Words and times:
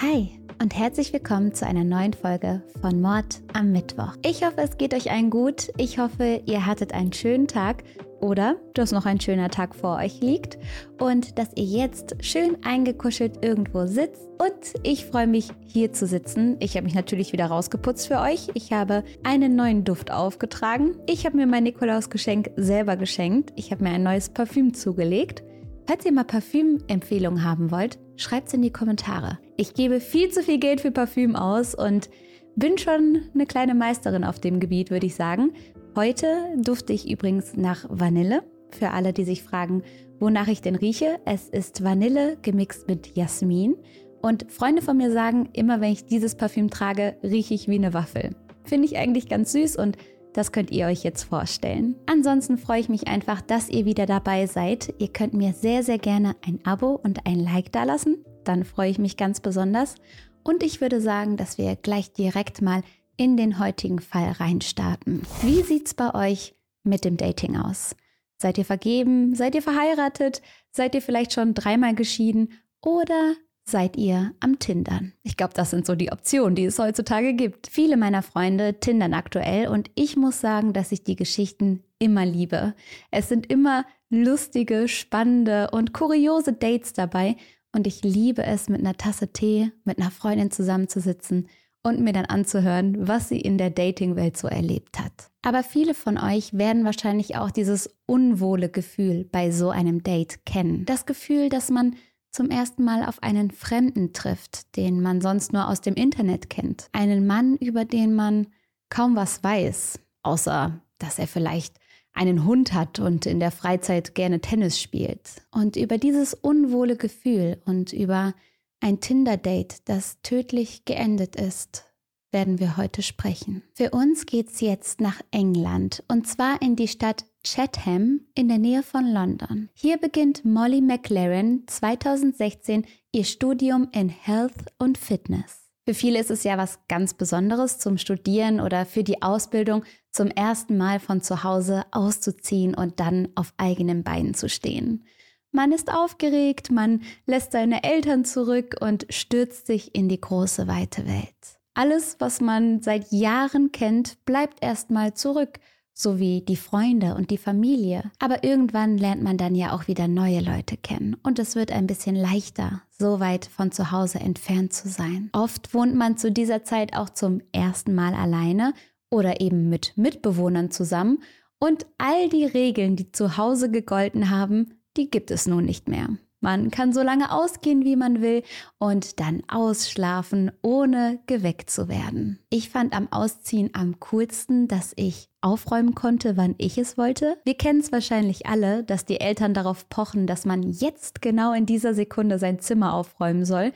Hi 0.00 0.30
und 0.62 0.78
herzlich 0.78 1.12
willkommen 1.12 1.54
zu 1.54 1.66
einer 1.66 1.82
neuen 1.82 2.12
Folge 2.12 2.62
von 2.80 3.00
Mord 3.00 3.40
am 3.52 3.72
Mittwoch. 3.72 4.14
Ich 4.24 4.44
hoffe, 4.44 4.58
es 4.58 4.78
geht 4.78 4.94
euch 4.94 5.10
allen 5.10 5.28
gut. 5.28 5.72
Ich 5.76 5.98
hoffe, 5.98 6.40
ihr 6.46 6.66
hattet 6.66 6.94
einen 6.94 7.12
schönen 7.12 7.48
Tag 7.48 7.82
oder 8.20 8.54
dass 8.74 8.92
noch 8.92 9.06
ein 9.06 9.20
schöner 9.20 9.50
Tag 9.50 9.74
vor 9.74 9.96
euch 9.96 10.20
liegt 10.20 10.56
und 11.00 11.36
dass 11.36 11.48
ihr 11.56 11.64
jetzt 11.64 12.14
schön 12.24 12.58
eingekuschelt 12.62 13.44
irgendwo 13.44 13.86
sitzt. 13.86 14.22
Und 14.38 14.80
ich 14.84 15.04
freue 15.04 15.26
mich, 15.26 15.48
hier 15.66 15.92
zu 15.92 16.06
sitzen. 16.06 16.58
Ich 16.60 16.76
habe 16.76 16.84
mich 16.84 16.94
natürlich 16.94 17.32
wieder 17.32 17.46
rausgeputzt 17.46 18.06
für 18.06 18.20
euch. 18.20 18.50
Ich 18.54 18.72
habe 18.72 19.02
einen 19.24 19.56
neuen 19.56 19.82
Duft 19.82 20.12
aufgetragen. 20.12 20.96
Ich 21.08 21.26
habe 21.26 21.36
mir 21.36 21.48
mein 21.48 21.64
Nikolausgeschenk 21.64 22.52
selber 22.54 22.96
geschenkt. 22.96 23.52
Ich 23.56 23.72
habe 23.72 23.82
mir 23.82 23.90
ein 23.90 24.04
neues 24.04 24.28
Parfüm 24.28 24.74
zugelegt. 24.74 25.42
Falls 25.88 26.04
ihr 26.04 26.12
mal 26.12 26.22
Parfümempfehlungen 26.22 27.42
haben 27.42 27.72
wollt, 27.72 27.98
schreibt 28.14 28.46
es 28.46 28.54
in 28.54 28.62
die 28.62 28.72
Kommentare. 28.72 29.40
Ich 29.60 29.74
gebe 29.74 29.98
viel 29.98 30.30
zu 30.30 30.44
viel 30.44 30.58
Geld 30.58 30.80
für 30.80 30.92
Parfüm 30.92 31.34
aus 31.34 31.74
und 31.74 32.08
bin 32.54 32.78
schon 32.78 33.22
eine 33.34 33.44
kleine 33.44 33.74
Meisterin 33.74 34.22
auf 34.22 34.38
dem 34.38 34.60
Gebiet, 34.60 34.92
würde 34.92 35.06
ich 35.06 35.16
sagen. 35.16 35.52
Heute 35.96 36.28
dufte 36.58 36.92
ich 36.92 37.10
übrigens 37.10 37.56
nach 37.56 37.84
Vanille. 37.88 38.44
Für 38.70 38.90
alle, 38.90 39.12
die 39.12 39.24
sich 39.24 39.42
fragen, 39.42 39.82
wonach 40.20 40.46
ich 40.46 40.62
denn 40.62 40.76
rieche, 40.76 41.18
es 41.24 41.48
ist 41.48 41.82
Vanille 41.82 42.36
gemixt 42.40 42.86
mit 42.86 43.16
Jasmin. 43.16 43.74
Und 44.22 44.46
Freunde 44.48 44.80
von 44.80 44.96
mir 44.96 45.10
sagen, 45.10 45.48
immer 45.54 45.80
wenn 45.80 45.90
ich 45.90 46.04
dieses 46.04 46.36
Parfüm 46.36 46.70
trage, 46.70 47.16
rieche 47.24 47.54
ich 47.54 47.66
wie 47.66 47.78
eine 47.78 47.94
Waffel. 47.94 48.36
Finde 48.62 48.86
ich 48.86 48.96
eigentlich 48.96 49.28
ganz 49.28 49.50
süß 49.50 49.74
und 49.74 49.96
das 50.34 50.52
könnt 50.52 50.70
ihr 50.70 50.86
euch 50.86 51.02
jetzt 51.02 51.24
vorstellen. 51.24 51.96
Ansonsten 52.06 52.58
freue 52.58 52.78
ich 52.78 52.88
mich 52.88 53.08
einfach, 53.08 53.40
dass 53.40 53.68
ihr 53.68 53.86
wieder 53.86 54.06
dabei 54.06 54.46
seid. 54.46 54.94
Ihr 54.98 55.08
könnt 55.08 55.34
mir 55.34 55.52
sehr, 55.52 55.82
sehr 55.82 55.98
gerne 55.98 56.36
ein 56.46 56.60
Abo 56.62 57.00
und 57.02 57.26
ein 57.26 57.40
Like 57.40 57.72
dalassen. 57.72 58.24
Dann 58.48 58.64
freue 58.64 58.90
ich 58.90 58.98
mich 58.98 59.18
ganz 59.18 59.40
besonders. 59.40 59.96
Und 60.42 60.62
ich 60.62 60.80
würde 60.80 61.02
sagen, 61.02 61.36
dass 61.36 61.58
wir 61.58 61.76
gleich 61.76 62.14
direkt 62.14 62.62
mal 62.62 62.82
in 63.18 63.36
den 63.36 63.58
heutigen 63.58 63.98
Fall 63.98 64.32
reinstarten. 64.32 65.20
Wie 65.42 65.62
sieht's 65.62 65.92
bei 65.92 66.14
euch 66.14 66.54
mit 66.82 67.04
dem 67.04 67.18
Dating 67.18 67.58
aus? 67.58 67.94
Seid 68.38 68.56
ihr 68.56 68.64
vergeben? 68.64 69.34
Seid 69.34 69.54
ihr 69.54 69.60
verheiratet? 69.60 70.40
Seid 70.70 70.94
ihr 70.94 71.02
vielleicht 71.02 71.34
schon 71.34 71.52
dreimal 71.52 71.94
geschieden? 71.94 72.52
Oder 72.80 73.34
seid 73.64 73.98
ihr 73.98 74.32
am 74.40 74.58
Tindern? 74.58 75.12
Ich 75.24 75.36
glaube, 75.36 75.52
das 75.52 75.68
sind 75.68 75.84
so 75.84 75.94
die 75.94 76.10
Optionen, 76.10 76.54
die 76.54 76.64
es 76.64 76.78
heutzutage 76.78 77.34
gibt. 77.34 77.66
Viele 77.66 77.98
meiner 77.98 78.22
Freunde 78.22 78.80
tindern 78.80 79.12
aktuell 79.12 79.68
und 79.68 79.90
ich 79.94 80.16
muss 80.16 80.40
sagen, 80.40 80.72
dass 80.72 80.90
ich 80.90 81.04
die 81.04 81.16
Geschichten 81.16 81.82
immer 81.98 82.24
liebe. 82.24 82.74
Es 83.10 83.28
sind 83.28 83.52
immer 83.52 83.84
lustige, 84.08 84.88
spannende 84.88 85.68
und 85.70 85.92
kuriose 85.92 86.54
Dates 86.54 86.94
dabei 86.94 87.36
und 87.74 87.86
ich 87.86 88.02
liebe 88.02 88.44
es, 88.44 88.68
mit 88.68 88.80
einer 88.80 88.96
Tasse 88.96 89.32
Tee 89.32 89.72
mit 89.84 89.98
einer 89.98 90.10
Freundin 90.10 90.50
zusammenzusitzen 90.50 91.48
und 91.82 92.00
mir 92.00 92.12
dann 92.12 92.26
anzuhören, 92.26 93.08
was 93.08 93.28
sie 93.28 93.40
in 93.40 93.58
der 93.58 93.70
Dating-Welt 93.70 94.36
so 94.36 94.48
erlebt 94.48 94.98
hat. 94.98 95.30
Aber 95.42 95.62
viele 95.62 95.94
von 95.94 96.18
euch 96.18 96.52
werden 96.52 96.84
wahrscheinlich 96.84 97.36
auch 97.36 97.50
dieses 97.50 97.90
unwohle 98.06 98.68
Gefühl 98.68 99.24
bei 99.24 99.50
so 99.50 99.70
einem 99.70 100.02
Date 100.02 100.44
kennen. 100.44 100.84
Das 100.84 101.06
Gefühl, 101.06 101.48
dass 101.48 101.70
man 101.70 101.96
zum 102.30 102.50
ersten 102.50 102.84
Mal 102.84 103.04
auf 103.04 103.22
einen 103.22 103.50
Fremden 103.50 104.12
trifft, 104.12 104.76
den 104.76 105.00
man 105.00 105.20
sonst 105.20 105.52
nur 105.52 105.68
aus 105.68 105.80
dem 105.80 105.94
Internet 105.94 106.50
kennt. 106.50 106.88
Einen 106.92 107.26
Mann, 107.26 107.56
über 107.56 107.84
den 107.84 108.14
man 108.14 108.48
kaum 108.90 109.16
was 109.16 109.42
weiß, 109.42 110.00
außer 110.22 110.80
dass 110.98 111.18
er 111.18 111.26
vielleicht 111.26 111.76
einen 112.18 112.44
Hund 112.44 112.72
hat 112.72 112.98
und 112.98 113.26
in 113.26 113.40
der 113.40 113.52
Freizeit 113.52 114.14
gerne 114.14 114.40
Tennis 114.40 114.80
spielt. 114.80 115.42
Und 115.52 115.76
über 115.76 115.98
dieses 115.98 116.34
unwohle 116.34 116.96
Gefühl 116.96 117.62
und 117.64 117.92
über 117.92 118.34
ein 118.80 119.00
Tinder-Date, 119.00 119.88
das 119.88 120.20
tödlich 120.22 120.84
geendet 120.84 121.36
ist, 121.36 121.84
werden 122.30 122.58
wir 122.58 122.76
heute 122.76 123.02
sprechen. 123.02 123.62
Für 123.72 123.90
uns 123.90 124.26
geht's 124.26 124.60
jetzt 124.60 125.00
nach 125.00 125.20
England 125.30 126.04
und 126.08 126.26
zwar 126.26 126.60
in 126.60 126.76
die 126.76 126.88
Stadt 126.88 127.24
Chatham 127.44 128.20
in 128.34 128.48
der 128.48 128.58
Nähe 128.58 128.82
von 128.82 129.06
London. 129.06 129.70
Hier 129.72 129.96
beginnt 129.96 130.44
Molly 130.44 130.80
McLaren 130.80 131.64
2016 131.66 132.84
ihr 133.12 133.24
Studium 133.24 133.88
in 133.92 134.08
Health 134.08 134.66
und 134.78 134.98
Fitness. 134.98 135.67
Für 135.88 135.94
viele 135.94 136.20
ist 136.20 136.30
es 136.30 136.44
ja 136.44 136.58
was 136.58 136.80
ganz 136.88 137.14
Besonderes 137.14 137.78
zum 137.78 137.96
Studieren 137.96 138.60
oder 138.60 138.84
für 138.84 139.02
die 139.02 139.22
Ausbildung 139.22 139.84
zum 140.10 140.28
ersten 140.28 140.76
Mal 140.76 141.00
von 141.00 141.22
zu 141.22 141.44
Hause 141.44 141.86
auszuziehen 141.92 142.74
und 142.74 143.00
dann 143.00 143.28
auf 143.36 143.54
eigenen 143.56 144.04
Beinen 144.04 144.34
zu 144.34 144.50
stehen. 144.50 145.06
Man 145.50 145.72
ist 145.72 145.90
aufgeregt, 145.90 146.70
man 146.70 147.00
lässt 147.24 147.52
seine 147.52 147.84
Eltern 147.84 148.26
zurück 148.26 148.76
und 148.82 149.06
stürzt 149.08 149.66
sich 149.66 149.94
in 149.94 150.10
die 150.10 150.20
große 150.20 150.68
weite 150.68 151.06
Welt. 151.06 151.58
Alles, 151.72 152.16
was 152.18 152.42
man 152.42 152.82
seit 152.82 153.10
Jahren 153.10 153.72
kennt, 153.72 154.22
bleibt 154.26 154.62
erstmal 154.62 155.14
zurück, 155.14 155.58
sowie 155.98 156.42
die 156.42 156.56
Freunde 156.56 157.14
und 157.16 157.30
die 157.30 157.38
Familie. 157.38 158.10
Aber 158.20 158.44
irgendwann 158.44 158.96
lernt 158.96 159.22
man 159.22 159.36
dann 159.36 159.54
ja 159.54 159.74
auch 159.74 159.88
wieder 159.88 160.06
neue 160.06 160.40
Leute 160.40 160.76
kennen 160.76 161.16
und 161.22 161.38
es 161.38 161.56
wird 161.56 161.72
ein 161.72 161.88
bisschen 161.88 162.14
leichter, 162.14 162.82
so 162.90 163.18
weit 163.18 163.46
von 163.46 163.72
zu 163.72 163.90
Hause 163.90 164.20
entfernt 164.20 164.72
zu 164.72 164.88
sein. 164.88 165.28
Oft 165.32 165.74
wohnt 165.74 165.96
man 165.96 166.16
zu 166.16 166.30
dieser 166.30 166.62
Zeit 166.62 166.96
auch 166.96 167.10
zum 167.10 167.40
ersten 167.52 167.94
Mal 167.94 168.14
alleine 168.14 168.74
oder 169.10 169.40
eben 169.40 169.68
mit 169.68 169.92
Mitbewohnern 169.96 170.70
zusammen 170.70 171.18
und 171.58 171.86
all 171.98 172.28
die 172.28 172.44
Regeln, 172.44 172.94
die 172.94 173.10
zu 173.10 173.36
Hause 173.36 173.70
gegolten 173.70 174.30
haben, 174.30 174.74
die 174.96 175.10
gibt 175.10 175.32
es 175.32 175.46
nun 175.46 175.64
nicht 175.64 175.88
mehr. 175.88 176.10
Man 176.40 176.70
kann 176.70 176.92
so 176.92 177.02
lange 177.02 177.32
ausgehen, 177.32 177.84
wie 177.84 177.96
man 177.96 178.22
will 178.22 178.42
und 178.78 179.18
dann 179.18 179.42
ausschlafen, 179.48 180.52
ohne 180.62 181.18
geweckt 181.26 181.68
zu 181.68 181.88
werden. 181.88 182.38
Ich 182.48 182.70
fand 182.70 182.94
am 182.94 183.10
Ausziehen 183.10 183.70
am 183.72 183.98
coolsten, 183.98 184.68
dass 184.68 184.92
ich 184.96 185.28
aufräumen 185.40 185.96
konnte, 185.96 186.36
wann 186.36 186.54
ich 186.58 186.78
es 186.78 186.96
wollte. 186.96 187.38
Wir 187.44 187.54
kennen 187.54 187.80
es 187.80 187.90
wahrscheinlich 187.90 188.46
alle, 188.46 188.84
dass 188.84 189.04
die 189.04 189.20
Eltern 189.20 189.52
darauf 189.52 189.88
pochen, 189.88 190.26
dass 190.28 190.44
man 190.44 190.62
jetzt 190.62 191.22
genau 191.22 191.52
in 191.52 191.66
dieser 191.66 191.94
Sekunde 191.94 192.38
sein 192.38 192.60
Zimmer 192.60 192.94
aufräumen 192.94 193.44
soll. 193.44 193.72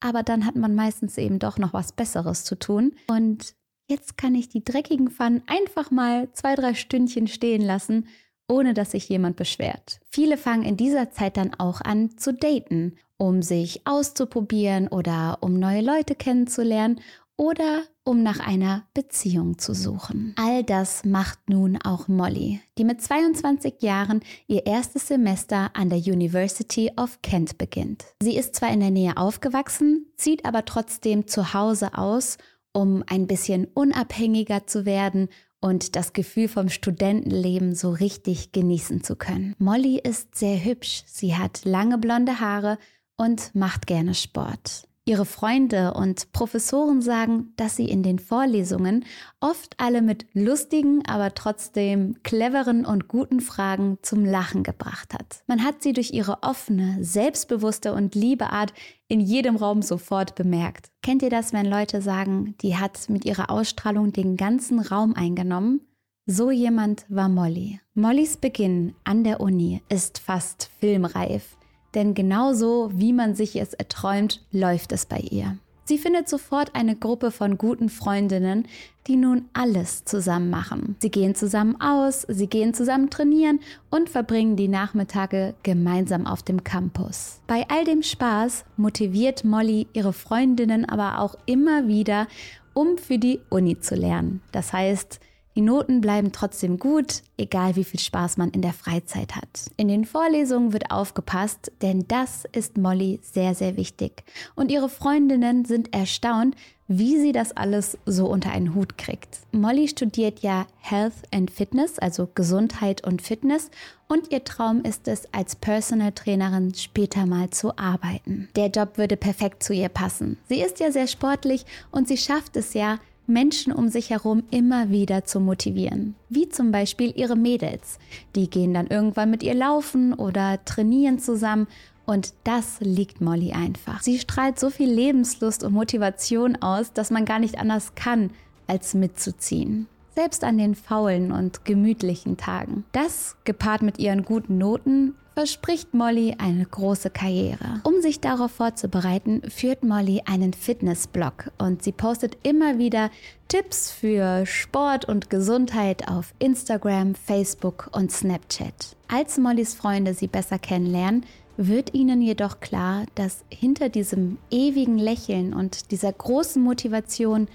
Aber 0.00 0.22
dann 0.22 0.46
hat 0.46 0.56
man 0.56 0.74
meistens 0.74 1.18
eben 1.18 1.38
doch 1.38 1.58
noch 1.58 1.74
was 1.74 1.92
Besseres 1.92 2.44
zu 2.44 2.58
tun. 2.58 2.94
Und 3.08 3.54
jetzt 3.88 4.16
kann 4.16 4.34
ich 4.34 4.48
die 4.48 4.64
dreckigen 4.64 5.10
Pfannen 5.10 5.42
einfach 5.46 5.90
mal 5.90 6.32
zwei, 6.32 6.54
drei 6.54 6.74
Stündchen 6.74 7.26
stehen 7.26 7.62
lassen 7.62 8.06
ohne 8.48 8.74
dass 8.74 8.92
sich 8.92 9.08
jemand 9.08 9.36
beschwert. 9.36 10.00
Viele 10.10 10.36
fangen 10.36 10.62
in 10.62 10.76
dieser 10.76 11.10
Zeit 11.10 11.36
dann 11.36 11.54
auch 11.54 11.80
an 11.80 12.16
zu 12.16 12.32
daten, 12.32 12.96
um 13.16 13.42
sich 13.42 13.86
auszuprobieren 13.86 14.88
oder 14.88 15.38
um 15.40 15.58
neue 15.58 15.80
Leute 15.80 16.14
kennenzulernen 16.14 17.00
oder 17.36 17.82
um 18.04 18.22
nach 18.22 18.40
einer 18.40 18.84
Beziehung 18.94 19.58
zu 19.58 19.74
suchen. 19.74 20.32
All 20.36 20.62
das 20.62 21.04
macht 21.04 21.50
nun 21.50 21.76
auch 21.82 22.08
Molly, 22.08 22.60
die 22.78 22.84
mit 22.84 23.02
22 23.02 23.82
Jahren 23.82 24.20
ihr 24.46 24.64
erstes 24.64 25.08
Semester 25.08 25.70
an 25.74 25.90
der 25.90 25.98
University 25.98 26.92
of 26.96 27.20
Kent 27.22 27.58
beginnt. 27.58 28.04
Sie 28.22 28.36
ist 28.36 28.54
zwar 28.54 28.72
in 28.72 28.80
der 28.80 28.90
Nähe 28.90 29.16
aufgewachsen, 29.16 30.06
zieht 30.16 30.44
aber 30.46 30.64
trotzdem 30.64 31.26
zu 31.26 31.52
Hause 31.52 31.98
aus, 31.98 32.38
um 32.72 33.02
ein 33.06 33.26
bisschen 33.26 33.66
unabhängiger 33.74 34.66
zu 34.66 34.86
werden 34.86 35.28
und 35.66 35.96
das 35.96 36.12
Gefühl 36.12 36.46
vom 36.46 36.68
Studentenleben 36.68 37.74
so 37.74 37.90
richtig 37.90 38.52
genießen 38.52 39.02
zu 39.02 39.16
können. 39.16 39.56
Molly 39.58 39.98
ist 39.98 40.36
sehr 40.36 40.64
hübsch, 40.64 41.02
sie 41.06 41.34
hat 41.34 41.64
lange 41.64 41.98
blonde 41.98 42.38
Haare 42.38 42.78
und 43.16 43.52
macht 43.52 43.88
gerne 43.88 44.14
Sport. 44.14 44.86
Ihre 45.08 45.24
Freunde 45.24 45.94
und 45.94 46.32
Professoren 46.32 47.00
sagen, 47.00 47.52
dass 47.56 47.76
sie 47.76 47.88
in 47.88 48.02
den 48.02 48.18
Vorlesungen 48.18 49.04
oft 49.38 49.76
alle 49.78 50.02
mit 50.02 50.26
lustigen, 50.32 51.06
aber 51.06 51.32
trotzdem 51.32 52.16
cleveren 52.24 52.84
und 52.84 53.06
guten 53.06 53.38
Fragen 53.38 53.98
zum 54.02 54.24
Lachen 54.24 54.64
gebracht 54.64 55.14
hat. 55.14 55.44
Man 55.46 55.62
hat 55.62 55.80
sie 55.80 55.92
durch 55.92 56.10
ihre 56.10 56.42
offene, 56.42 56.98
selbstbewusste 57.04 57.94
und 57.94 58.16
liebe 58.16 58.50
Art 58.50 58.74
in 59.06 59.20
jedem 59.20 59.54
Raum 59.54 59.80
sofort 59.80 60.34
bemerkt. 60.34 60.90
Kennt 61.02 61.22
ihr 61.22 61.30
das, 61.30 61.52
wenn 61.52 61.66
Leute 61.66 62.02
sagen, 62.02 62.56
die 62.60 62.76
hat 62.76 63.08
mit 63.08 63.24
ihrer 63.24 63.48
Ausstrahlung 63.48 64.12
den 64.12 64.36
ganzen 64.36 64.80
Raum 64.80 65.14
eingenommen? 65.14 65.82
So 66.26 66.50
jemand 66.50 67.06
war 67.08 67.28
Molly. 67.28 67.78
Mollys 67.94 68.38
Beginn 68.38 68.96
an 69.04 69.22
der 69.22 69.38
Uni 69.40 69.82
ist 69.88 70.18
fast 70.18 70.68
filmreif. 70.80 71.55
Denn 71.96 72.14
genauso 72.14 72.90
wie 72.94 73.12
man 73.14 73.34
sich 73.34 73.56
es 73.56 73.74
erträumt, 73.74 74.42
läuft 74.52 74.92
es 74.92 75.06
bei 75.06 75.18
ihr. 75.18 75.56
Sie 75.88 75.98
findet 75.98 76.28
sofort 76.28 76.74
eine 76.74 76.94
Gruppe 76.96 77.30
von 77.30 77.58
guten 77.58 77.88
Freundinnen, 77.88 78.66
die 79.06 79.16
nun 79.16 79.46
alles 79.52 80.04
zusammen 80.04 80.50
machen. 80.50 80.96
Sie 80.98 81.10
gehen 81.10 81.34
zusammen 81.34 81.80
aus, 81.80 82.26
sie 82.28 82.48
gehen 82.48 82.74
zusammen 82.74 83.08
trainieren 83.08 83.60
und 83.88 84.10
verbringen 84.10 84.56
die 84.56 84.68
Nachmittage 84.68 85.54
gemeinsam 85.62 86.26
auf 86.26 86.42
dem 86.42 86.64
Campus. 86.64 87.40
Bei 87.46 87.64
all 87.68 87.84
dem 87.84 88.02
Spaß 88.02 88.64
motiviert 88.76 89.44
Molly 89.44 89.86
ihre 89.92 90.12
Freundinnen 90.12 90.84
aber 90.84 91.20
auch 91.20 91.36
immer 91.46 91.86
wieder, 91.86 92.26
um 92.74 92.98
für 92.98 93.18
die 93.18 93.40
Uni 93.48 93.78
zu 93.80 93.94
lernen. 93.94 94.42
Das 94.52 94.72
heißt, 94.72 95.20
Die 95.56 95.62
Noten 95.62 96.02
bleiben 96.02 96.32
trotzdem 96.32 96.78
gut, 96.78 97.22
egal 97.38 97.76
wie 97.76 97.84
viel 97.84 97.98
Spaß 97.98 98.36
man 98.36 98.50
in 98.50 98.60
der 98.60 98.74
Freizeit 98.74 99.36
hat. 99.36 99.70
In 99.78 99.88
den 99.88 100.04
Vorlesungen 100.04 100.74
wird 100.74 100.90
aufgepasst, 100.90 101.72
denn 101.80 102.04
das 102.08 102.44
ist 102.52 102.76
Molly 102.76 103.20
sehr, 103.22 103.54
sehr 103.54 103.78
wichtig. 103.78 104.24
Und 104.54 104.70
ihre 104.70 104.90
Freundinnen 104.90 105.64
sind 105.64 105.94
erstaunt, 105.94 106.56
wie 106.88 107.18
sie 107.18 107.32
das 107.32 107.56
alles 107.56 107.96
so 108.04 108.26
unter 108.26 108.52
einen 108.52 108.74
Hut 108.74 108.98
kriegt. 108.98 109.38
Molly 109.50 109.88
studiert 109.88 110.40
ja 110.40 110.66
Health 110.76 111.14
and 111.32 111.50
Fitness, 111.50 111.98
also 111.98 112.28
Gesundheit 112.34 113.06
und 113.06 113.22
Fitness, 113.22 113.70
und 114.08 114.30
ihr 114.30 114.44
Traum 114.44 114.82
ist 114.82 115.08
es, 115.08 115.32
als 115.32 115.56
Personal 115.56 116.12
Trainerin 116.12 116.74
später 116.74 117.24
mal 117.24 117.48
zu 117.48 117.76
arbeiten. 117.78 118.50
Der 118.56 118.68
Job 118.68 118.98
würde 118.98 119.16
perfekt 119.16 119.62
zu 119.62 119.72
ihr 119.72 119.88
passen. 119.88 120.36
Sie 120.50 120.60
ist 120.60 120.80
ja 120.80 120.92
sehr 120.92 121.06
sportlich 121.06 121.64
und 121.90 122.08
sie 122.08 122.18
schafft 122.18 122.56
es 122.56 122.74
ja, 122.74 122.98
Menschen 123.26 123.72
um 123.72 123.88
sich 123.88 124.10
herum 124.10 124.44
immer 124.50 124.90
wieder 124.90 125.24
zu 125.24 125.40
motivieren. 125.40 126.14
Wie 126.28 126.48
zum 126.48 126.72
Beispiel 126.72 127.12
ihre 127.16 127.36
Mädels. 127.36 127.98
Die 128.34 128.48
gehen 128.48 128.74
dann 128.74 128.86
irgendwann 128.86 129.30
mit 129.30 129.42
ihr 129.42 129.54
laufen 129.54 130.14
oder 130.14 130.64
trainieren 130.64 131.18
zusammen 131.18 131.66
und 132.06 132.34
das 132.44 132.76
liegt 132.80 133.20
Molly 133.20 133.52
einfach. 133.52 134.00
Sie 134.00 134.18
strahlt 134.18 134.60
so 134.60 134.70
viel 134.70 134.90
Lebenslust 134.90 135.64
und 135.64 135.72
Motivation 135.72 136.56
aus, 136.56 136.92
dass 136.92 137.10
man 137.10 137.24
gar 137.24 137.40
nicht 137.40 137.58
anders 137.58 137.94
kann, 137.96 138.30
als 138.68 138.94
mitzuziehen. 138.94 139.88
Selbst 140.16 140.44
an 140.44 140.56
den 140.56 140.74
faulen 140.74 141.30
und 141.30 141.66
gemütlichen 141.66 142.38
Tagen. 142.38 142.84
Das, 142.92 143.36
gepaart 143.44 143.82
mit 143.82 143.98
ihren 143.98 144.24
guten 144.24 144.56
Noten, 144.56 145.14
verspricht 145.34 145.92
Molly 145.92 146.34
eine 146.38 146.64
große 146.64 147.10
Karriere. 147.10 147.82
Um 147.84 148.00
sich 148.00 148.20
darauf 148.20 148.50
vorzubereiten, 148.50 149.42
führt 149.50 149.84
Molly 149.84 150.22
einen 150.24 150.54
Fitnessblog 150.54 151.52
und 151.58 151.82
sie 151.82 151.92
postet 151.92 152.38
immer 152.42 152.78
wieder 152.78 153.10
Tipps 153.48 153.92
für 153.92 154.46
Sport 154.46 155.04
und 155.04 155.28
Gesundheit 155.28 156.08
auf 156.08 156.32
Instagram, 156.38 157.14
Facebook 157.14 157.90
und 157.92 158.10
Snapchat. 158.10 158.96
Als 159.08 159.36
Mollys 159.36 159.74
Freunde 159.74 160.14
sie 160.14 160.28
besser 160.28 160.58
kennenlernen, 160.58 161.26
wird 161.58 161.92
ihnen 161.92 162.22
jedoch 162.22 162.60
klar, 162.60 163.04
dass 163.14 163.44
hinter 163.50 163.90
diesem 163.90 164.38
ewigen 164.50 164.96
Lächeln 164.96 165.52
und 165.52 165.90
dieser 165.90 166.12
großen 166.12 166.62
Motivation 166.62 167.48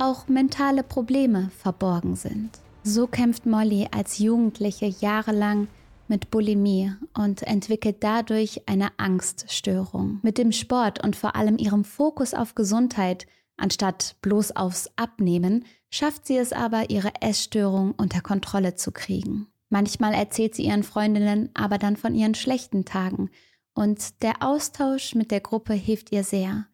auch 0.00 0.28
mentale 0.28 0.82
Probleme 0.82 1.50
verborgen 1.56 2.16
sind. 2.16 2.50
So 2.82 3.06
kämpft 3.06 3.46
Molly 3.46 3.88
als 3.90 4.18
Jugendliche 4.18 4.86
jahrelang 4.86 5.68
mit 6.08 6.30
Bulimie 6.30 6.92
und 7.14 7.42
entwickelt 7.42 7.98
dadurch 8.00 8.62
eine 8.66 8.88
Angststörung. 8.98 10.18
Mit 10.22 10.38
dem 10.38 10.50
Sport 10.50 11.04
und 11.04 11.14
vor 11.14 11.36
allem 11.36 11.58
ihrem 11.58 11.84
Fokus 11.84 12.34
auf 12.34 12.54
Gesundheit 12.54 13.26
anstatt 13.56 14.16
bloß 14.22 14.56
aufs 14.56 14.90
Abnehmen, 14.96 15.64
schafft 15.90 16.26
sie 16.26 16.38
es 16.38 16.52
aber, 16.52 16.90
ihre 16.90 17.12
Essstörung 17.20 17.92
unter 17.96 18.22
Kontrolle 18.22 18.74
zu 18.74 18.90
kriegen. 18.90 19.46
Manchmal 19.68 20.14
erzählt 20.14 20.54
sie 20.54 20.64
ihren 20.64 20.82
Freundinnen 20.82 21.50
aber 21.54 21.78
dann 21.78 21.96
von 21.96 22.14
ihren 22.14 22.34
schlechten 22.34 22.84
Tagen 22.84 23.30
und 23.74 24.22
der 24.22 24.42
Austausch 24.42 25.14
mit 25.14 25.30
der 25.30 25.40
Gruppe 25.40 25.74
hilft 25.74 26.10
ihr 26.10 26.24
sehr. 26.24 26.66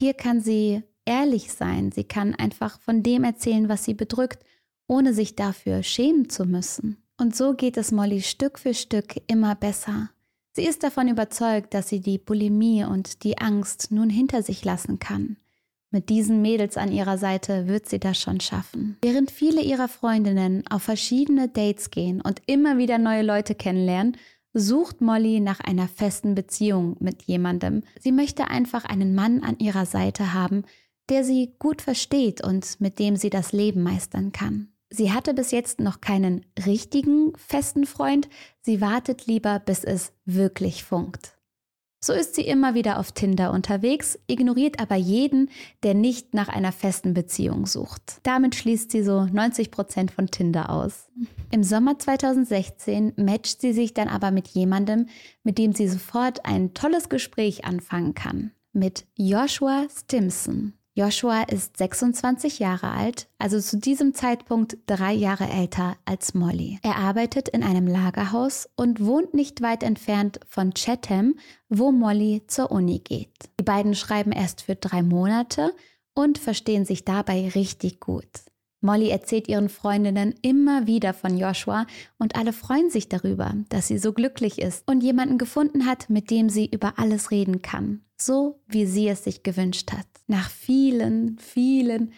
Hier 0.00 0.14
kann 0.14 0.40
sie 0.40 0.82
ehrlich 1.04 1.52
sein, 1.52 1.92
sie 1.92 2.04
kann 2.04 2.34
einfach 2.34 2.80
von 2.80 3.02
dem 3.02 3.24
erzählen, 3.24 3.68
was 3.68 3.84
sie 3.84 3.94
bedrückt, 3.94 4.44
ohne 4.86 5.14
sich 5.14 5.36
dafür 5.36 5.82
schämen 5.82 6.28
zu 6.28 6.44
müssen. 6.44 6.98
Und 7.18 7.36
so 7.36 7.54
geht 7.54 7.76
es 7.76 7.92
Molly 7.92 8.22
Stück 8.22 8.58
für 8.58 8.74
Stück 8.74 9.14
immer 9.26 9.54
besser. 9.54 10.10
Sie 10.54 10.64
ist 10.64 10.82
davon 10.82 11.08
überzeugt, 11.08 11.72
dass 11.72 11.88
sie 11.88 12.00
die 12.00 12.18
Bulimie 12.18 12.84
und 12.84 13.24
die 13.24 13.38
Angst 13.38 13.90
nun 13.90 14.10
hinter 14.10 14.42
sich 14.42 14.64
lassen 14.64 14.98
kann. 14.98 15.36
Mit 15.90 16.08
diesen 16.08 16.40
Mädels 16.40 16.76
an 16.76 16.90
ihrer 16.90 17.18
Seite 17.18 17.68
wird 17.68 17.88
sie 17.88 18.00
das 18.00 18.18
schon 18.18 18.40
schaffen. 18.40 18.96
Während 19.02 19.30
viele 19.30 19.60
ihrer 19.60 19.88
Freundinnen 19.88 20.64
auf 20.68 20.82
verschiedene 20.82 21.48
Dates 21.48 21.90
gehen 21.90 22.20
und 22.20 22.40
immer 22.46 22.78
wieder 22.78 22.98
neue 22.98 23.22
Leute 23.22 23.54
kennenlernen, 23.54 24.16
sucht 24.54 25.00
Molly 25.00 25.40
nach 25.40 25.60
einer 25.60 25.88
festen 25.88 26.34
Beziehung 26.34 26.96
mit 26.98 27.22
jemandem. 27.22 27.82
Sie 28.00 28.12
möchte 28.12 28.48
einfach 28.48 28.84
einen 28.84 29.14
Mann 29.14 29.42
an 29.42 29.58
ihrer 29.58 29.86
Seite 29.86 30.34
haben, 30.34 30.64
der 31.08 31.24
sie 31.24 31.54
gut 31.58 31.82
versteht 31.82 32.42
und 32.42 32.80
mit 32.80 32.98
dem 32.98 33.16
sie 33.16 33.30
das 33.30 33.52
Leben 33.52 33.82
meistern 33.82 34.32
kann. 34.32 34.68
Sie 34.90 35.10
hatte 35.10 35.32
bis 35.32 35.50
jetzt 35.52 35.80
noch 35.80 36.00
keinen 36.02 36.44
richtigen 36.66 37.32
festen 37.36 37.86
Freund, 37.86 38.28
sie 38.60 38.80
wartet 38.80 39.26
lieber, 39.26 39.58
bis 39.58 39.84
es 39.84 40.12
wirklich 40.26 40.84
funkt. 40.84 41.38
So 42.04 42.12
ist 42.12 42.34
sie 42.34 42.42
immer 42.42 42.74
wieder 42.74 42.98
auf 42.98 43.12
Tinder 43.12 43.52
unterwegs, 43.52 44.18
ignoriert 44.26 44.80
aber 44.80 44.96
jeden, 44.96 45.50
der 45.84 45.94
nicht 45.94 46.34
nach 46.34 46.48
einer 46.48 46.72
festen 46.72 47.14
Beziehung 47.14 47.64
sucht. 47.66 48.18
Damit 48.24 48.56
schließt 48.56 48.90
sie 48.90 49.04
so 49.04 49.24
90 49.24 49.70
Prozent 49.70 50.10
von 50.10 50.26
Tinder 50.26 50.70
aus. 50.70 51.08
Im 51.52 51.62
Sommer 51.62 52.00
2016 52.00 53.12
matcht 53.16 53.60
sie 53.60 53.72
sich 53.72 53.94
dann 53.94 54.08
aber 54.08 54.32
mit 54.32 54.48
jemandem, 54.48 55.06
mit 55.44 55.58
dem 55.58 55.74
sie 55.74 55.86
sofort 55.86 56.44
ein 56.44 56.74
tolles 56.74 57.08
Gespräch 57.08 57.64
anfangen 57.64 58.14
kann. 58.14 58.50
Mit 58.72 59.06
Joshua 59.16 59.86
Stimson. 59.88 60.74
Joshua 60.94 61.44
ist 61.44 61.78
26 61.78 62.58
Jahre 62.58 62.90
alt, 62.90 63.26
also 63.38 63.58
zu 63.60 63.78
diesem 63.78 64.12
Zeitpunkt 64.12 64.76
drei 64.86 65.12
Jahre 65.14 65.48
älter 65.48 65.96
als 66.04 66.34
Molly. 66.34 66.78
Er 66.82 66.96
arbeitet 66.96 67.48
in 67.48 67.62
einem 67.62 67.86
Lagerhaus 67.86 68.68
und 68.76 69.04
wohnt 69.04 69.32
nicht 69.32 69.62
weit 69.62 69.82
entfernt 69.82 70.40
von 70.46 70.74
Chatham, 70.74 71.34
wo 71.70 71.92
Molly 71.92 72.42
zur 72.46 72.70
Uni 72.70 72.98
geht. 72.98 73.32
Die 73.58 73.64
beiden 73.64 73.94
schreiben 73.94 74.32
erst 74.32 74.62
für 74.62 74.74
drei 74.74 75.02
Monate 75.02 75.74
und 76.14 76.36
verstehen 76.36 76.84
sich 76.84 77.06
dabei 77.06 77.48
richtig 77.54 77.98
gut. 77.98 78.28
Molly 78.82 79.08
erzählt 79.08 79.48
ihren 79.48 79.68
Freundinnen 79.68 80.34
immer 80.42 80.86
wieder 80.86 81.14
von 81.14 81.38
Joshua 81.38 81.86
und 82.18 82.36
alle 82.36 82.52
freuen 82.52 82.90
sich 82.90 83.08
darüber, 83.08 83.54
dass 83.68 83.88
sie 83.88 83.98
so 83.98 84.12
glücklich 84.12 84.60
ist 84.60 84.86
und 84.86 85.02
jemanden 85.02 85.38
gefunden 85.38 85.86
hat, 85.86 86.10
mit 86.10 86.30
dem 86.30 86.48
sie 86.48 86.66
über 86.66 86.98
alles 86.98 87.30
reden 87.30 87.62
kann, 87.62 88.02
so 88.16 88.60
wie 88.66 88.84
sie 88.84 89.08
es 89.08 89.24
sich 89.24 89.42
gewünscht 89.42 89.92
hat. 89.92 90.06
Nach 90.26 90.50
vielen, 90.50 91.38
vielen, 91.38 92.12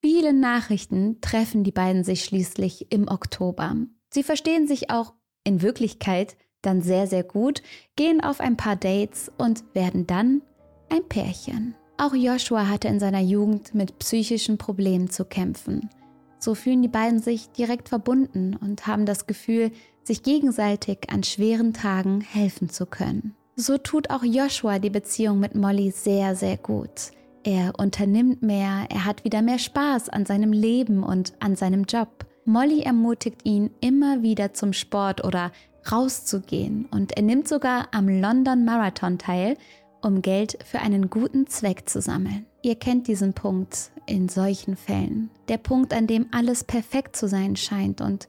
vielen 0.00 0.40
Nachrichten 0.40 1.20
treffen 1.20 1.62
die 1.62 1.72
beiden 1.72 2.04
sich 2.04 2.24
schließlich 2.24 2.90
im 2.90 3.06
Oktober. 3.08 3.76
Sie 4.10 4.22
verstehen 4.22 4.66
sich 4.66 4.90
auch 4.90 5.12
in 5.44 5.62
Wirklichkeit 5.62 6.36
dann 6.62 6.82
sehr, 6.82 7.06
sehr 7.06 7.22
gut, 7.22 7.62
gehen 7.96 8.22
auf 8.22 8.40
ein 8.40 8.56
paar 8.56 8.76
Dates 8.76 9.30
und 9.38 9.62
werden 9.74 10.06
dann 10.06 10.42
ein 10.90 11.06
Pärchen. 11.08 11.74
Auch 12.00 12.14
Joshua 12.14 12.68
hatte 12.68 12.86
in 12.86 13.00
seiner 13.00 13.20
Jugend 13.20 13.74
mit 13.74 13.98
psychischen 13.98 14.56
Problemen 14.56 15.10
zu 15.10 15.24
kämpfen. 15.24 15.90
So 16.38 16.54
fühlen 16.54 16.80
die 16.80 16.88
beiden 16.88 17.18
sich 17.18 17.50
direkt 17.50 17.88
verbunden 17.88 18.54
und 18.54 18.86
haben 18.86 19.04
das 19.04 19.26
Gefühl, 19.26 19.72
sich 20.04 20.22
gegenseitig 20.22 21.10
an 21.10 21.24
schweren 21.24 21.74
Tagen 21.74 22.20
helfen 22.20 22.70
zu 22.70 22.86
können. 22.86 23.34
So 23.56 23.76
tut 23.76 24.10
auch 24.10 24.22
Joshua 24.22 24.78
die 24.78 24.90
Beziehung 24.90 25.40
mit 25.40 25.56
Molly 25.56 25.90
sehr, 25.90 26.36
sehr 26.36 26.56
gut. 26.56 27.10
Er 27.42 27.76
unternimmt 27.76 28.42
mehr, 28.42 28.86
er 28.90 29.04
hat 29.04 29.24
wieder 29.24 29.42
mehr 29.42 29.58
Spaß 29.58 30.08
an 30.08 30.24
seinem 30.24 30.52
Leben 30.52 31.02
und 31.02 31.32
an 31.40 31.56
seinem 31.56 31.82
Job. 31.82 32.26
Molly 32.44 32.82
ermutigt 32.82 33.40
ihn 33.44 33.70
immer 33.80 34.22
wieder 34.22 34.54
zum 34.54 34.72
Sport 34.72 35.24
oder 35.24 35.50
rauszugehen 35.90 36.86
und 36.92 37.16
er 37.16 37.22
nimmt 37.22 37.48
sogar 37.48 37.88
am 37.90 38.08
London 38.08 38.64
Marathon 38.64 39.18
teil, 39.18 39.56
um 40.02 40.22
Geld 40.22 40.58
für 40.64 40.80
einen 40.80 41.10
guten 41.10 41.46
Zweck 41.46 41.88
zu 41.88 42.00
sammeln. 42.00 42.46
Ihr 42.62 42.76
kennt 42.76 43.06
diesen 43.08 43.34
Punkt 43.34 43.90
in 44.06 44.28
solchen 44.28 44.76
Fällen. 44.76 45.30
Der 45.48 45.58
Punkt, 45.58 45.92
an 45.92 46.06
dem 46.06 46.26
alles 46.32 46.64
perfekt 46.64 47.16
zu 47.16 47.28
sein 47.28 47.56
scheint 47.56 48.00
und 48.00 48.28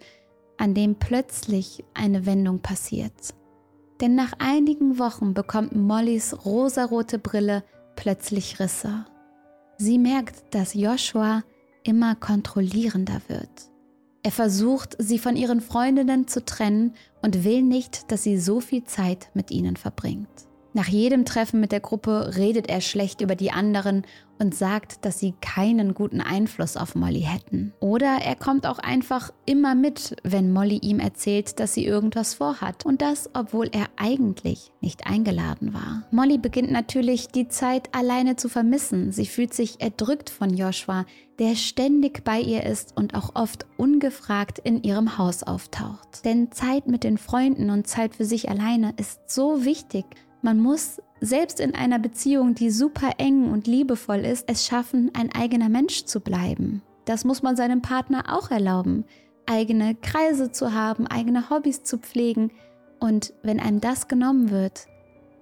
an 0.58 0.74
dem 0.74 0.96
plötzlich 0.96 1.84
eine 1.94 2.26
Wendung 2.26 2.60
passiert. 2.60 3.34
Denn 4.02 4.16
nach 4.16 4.34
einigen 4.40 5.00
Wochen 5.00 5.34
bekommt 5.34 5.76
Mollys 5.76 6.46
rosarote 6.46 7.20
Brille 7.20 7.64
plötzlich 7.96 8.60
Risse. 8.60 9.06
Sie 9.78 9.98
merkt, 9.98 10.54
dass 10.54 10.74
Joshua 10.74 11.44
immer 11.84 12.16
kontrollierender 12.16 13.22
wird. 13.28 13.50
Er 14.22 14.32
versucht, 14.32 14.96
sie 15.00 15.18
von 15.18 15.38
ihren 15.38 15.62
Freundinnen 15.62 16.28
zu 16.28 16.44
trennen 16.44 16.94
und 17.22 17.46
will 17.46 17.62
nicht, 17.62 18.12
dass 18.12 18.24
sie 18.24 18.38
so 18.38 18.60
viel 18.60 18.84
Zeit 18.84 19.30
mit 19.34 19.50
ihnen 19.50 19.78
verbringt. 19.78 20.49
Nach 20.80 20.88
jedem 20.88 21.26
Treffen 21.26 21.60
mit 21.60 21.74
der 21.74 21.82
Gruppe 21.82 22.38
redet 22.38 22.70
er 22.70 22.80
schlecht 22.80 23.20
über 23.20 23.36
die 23.36 23.52
anderen 23.52 24.04
und 24.40 24.56
sagt, 24.56 25.04
dass 25.04 25.20
sie 25.20 25.34
keinen 25.42 25.94
guten 25.94 26.22
Einfluss 26.22 26.78
auf 26.78 26.96
Molly 26.96 27.20
hätten. 27.20 27.74
Oder 27.82 28.20
er 28.24 28.38
kommt 28.38 28.66
auch 28.66 28.80
einfach 28.80 29.34
immer 29.46 29.76
mit, 29.76 30.16
wenn 30.24 30.54
Molly 30.54 30.78
ihm 30.78 31.02
erzählt, 31.02 31.60
dass 31.60 31.74
sie 31.74 31.86
irgendwas 31.86 32.34
vorhat. 32.34 32.86
Und 32.86 33.02
das, 33.02 33.30
obwohl 33.34 33.68
er 33.74 33.88
eigentlich 33.98 34.72
nicht 34.80 35.06
eingeladen 35.06 35.74
war. 35.74 36.04
Molly 36.12 36.38
beginnt 36.38 36.72
natürlich 36.72 37.28
die 37.28 37.50
Zeit 37.50 37.94
alleine 37.94 38.38
zu 38.38 38.48
vermissen. 38.48 39.12
Sie 39.12 39.26
fühlt 39.26 39.54
sich 39.54 39.82
erdrückt 39.82 40.30
von 40.30 40.56
Joshua, 40.56 41.06
der 41.40 41.56
ständig 41.56 42.24
bei 42.24 42.40
ihr 42.40 42.64
ist 42.64 42.96
und 42.96 43.16
auch 43.16 43.36
oft 43.36 43.66
ungefragt 43.76 44.60
in 44.60 44.82
ihrem 44.82 45.18
Haus 45.18 45.44
auftaucht. 45.44 46.24
Denn 46.24 46.54
Zeit 46.54 46.88
mit 46.88 47.04
den 47.04 47.18
Freunden 47.18 47.70
und 47.70 47.86
Zeit 47.86 48.16
für 48.16 48.24
sich 48.24 48.50
alleine 48.50 48.94
ist 48.96 49.30
so 49.30 49.66
wichtig 49.66 50.06
man 50.42 50.60
muss 50.60 51.02
selbst 51.22 51.60
in 51.60 51.76
einer 51.76 52.00
Beziehung, 52.00 52.56
die 52.56 52.72
super 52.72 53.12
eng 53.18 53.52
und 53.52 53.68
liebevoll 53.68 54.20
ist, 54.20 54.50
es 54.50 54.66
schaffen, 54.66 55.12
ein 55.14 55.34
eigener 55.34 55.70
Mensch 55.70 56.06
zu 56.06 56.20
bleiben. 56.22 56.82
das 57.06 57.26
muss 57.26 57.42
man 57.42 57.56
seinem 57.56 57.82
Partner 57.82 58.38
auch 58.38 58.52
erlauben, 58.52 59.04
eigene 59.48 59.96
Kreise 59.96 60.52
zu 60.52 60.74
haben, 60.74 61.08
eigene 61.08 61.50
Hobbys 61.50 61.84
zu 61.84 61.98
pflegen. 61.98 62.52
Und 63.00 63.34
wenn 63.42 63.60
einem 63.60 63.82
das 63.82 64.08
genommen 64.08 64.52
wird, 64.52 64.86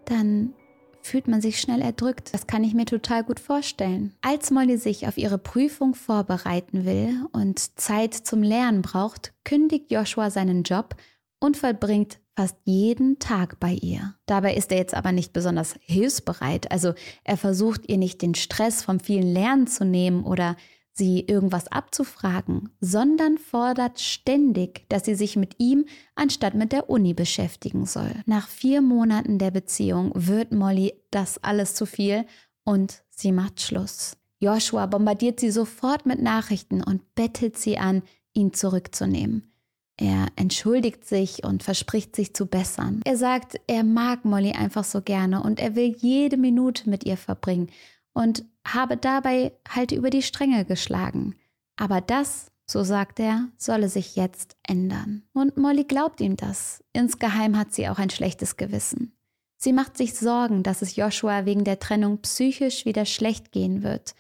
dann 0.06 0.54
fühlt 1.02 1.28
man 1.28 1.42
sich 1.42 1.60
schnell 1.60 1.82
erdrückt. 1.82 2.34
Das 2.34 2.48
kann 2.48 2.64
ich 2.64 2.74
mir 2.74 2.86
total 2.86 3.24
gut 3.24 3.40
vorstellen. 3.40 4.14
Als 4.22 4.50
Molly 4.52 4.78
sich 4.78 5.08
auf 5.08 5.18
ihre 5.18 5.38
Prüfung 5.38 5.94
vorbereiten 5.94 6.86
will 6.86 7.26
und 7.34 7.80
Zeit 7.80 8.14
zum 8.14 8.44
Lernen 8.44 8.82
braucht, 8.82 9.34
kündigt 9.44 9.92
Joshua 9.92 10.30
seinen 10.30 10.64
Job 10.64 10.96
und 11.40 11.58
verbringt 11.58 12.20
fast 12.38 12.56
jeden 12.66 13.18
Tag 13.18 13.60
bei 13.60 13.74
ihr. 13.74 14.14
Dabei 14.28 14.54
ist 14.54 14.72
er 14.72 14.78
jetzt 14.78 14.94
aber 14.94 15.12
nicht 15.12 15.34
besonders 15.34 15.74
hilfsbereit. 15.82 16.72
Also 16.72 16.94
er 17.24 17.36
versucht 17.36 17.90
ihr 17.90 17.98
nicht 17.98 18.22
den 18.22 18.36
Stress 18.36 18.84
vom 18.84 19.00
vielen 19.00 19.28
Lernen 19.28 19.66
zu 19.66 19.86
nehmen 19.86 20.24
oder 20.24 20.56
sie 20.94 21.22
irgendwas 21.22 21.68
abzufragen, 21.72 22.70
sondern 22.80 23.40
fordert 23.40 24.00
ständig, 24.00 24.88
dass 24.88 25.06
sie 25.06 25.16
sich 25.16 25.36
mit 25.36 25.56
ihm 25.58 25.86
anstatt 26.14 26.54
mit 26.54 26.74
der 26.74 26.92
Uni 26.92 27.16
beschäftigen 27.16 27.88
soll. 27.88 28.12
Nach 28.28 28.48
vier 28.48 28.84
Monaten 28.84 29.40
der 29.40 29.50
Beziehung 29.50 30.12
wird 30.14 30.52
Molly 30.52 30.94
das 31.10 31.44
alles 31.44 31.74
zu 31.74 31.88
viel 31.88 32.26
und 32.64 33.02
sie 33.10 33.32
macht 33.32 33.62
Schluss. 33.62 34.16
Joshua 34.40 34.86
bombardiert 34.86 35.40
sie 35.40 35.50
sofort 35.50 36.06
mit 36.06 36.22
Nachrichten 36.22 36.84
und 36.84 37.16
bettelt 37.16 37.58
sie 37.58 37.80
an, 37.80 38.04
ihn 38.34 38.54
zurückzunehmen. 38.54 39.52
Er 39.98 40.28
entschuldigt 40.36 41.06
sich 41.06 41.44
und 41.44 41.64
verspricht 41.64 42.16
sich 42.16 42.36
zu 42.36 42.46
bessern. 42.46 43.02
Er 43.04 43.18
sagt, 43.18 43.60
er 43.66 43.84
mag 43.84 44.26
Molly 44.26 44.52
einfach 44.52 44.84
so 44.84 45.02
gerne 45.02 45.42
und 45.42 45.60
er 45.60 45.76
will 45.76 45.96
jede 45.98 46.38
Minute 46.38 46.88
mit 46.88 47.04
ihr 47.04 47.18
verbringen 47.18 47.72
und 48.14 48.46
habe 48.66 48.96
dabei 48.96 49.54
halt 49.68 49.92
über 49.92 50.12
die 50.12 50.22
Stränge 50.22 50.66
geschlagen. 50.66 51.36
Aber 51.78 52.00
das, 52.00 52.52
so 52.68 52.84
sagt 52.84 53.20
er, 53.20 53.48
solle 53.58 53.90
sich 53.90 54.16
jetzt 54.16 54.56
ändern. 54.68 55.24
Und 55.34 55.58
Molly 55.58 55.84
glaubt 55.84 56.22
ihm 56.22 56.38
das. 56.38 56.84
Insgeheim 56.94 57.58
hat 57.58 57.74
sie 57.74 57.90
auch 57.90 57.98
ein 57.98 58.12
schlechtes 58.12 58.56
Gewissen. 58.56 59.14
Sie 59.58 59.74
macht 59.74 59.98
sich 59.98 60.14
Sorgen, 60.14 60.62
dass 60.62 60.84
es 60.84 60.96
Joshua 60.96 61.46
wegen 61.46 61.64
der 61.64 61.80
Trennung 61.80 62.20
psychisch 62.20 62.86
wieder 62.86 63.06
schlecht 63.06 63.52
gehen 63.52 63.82
wird. 63.82 64.14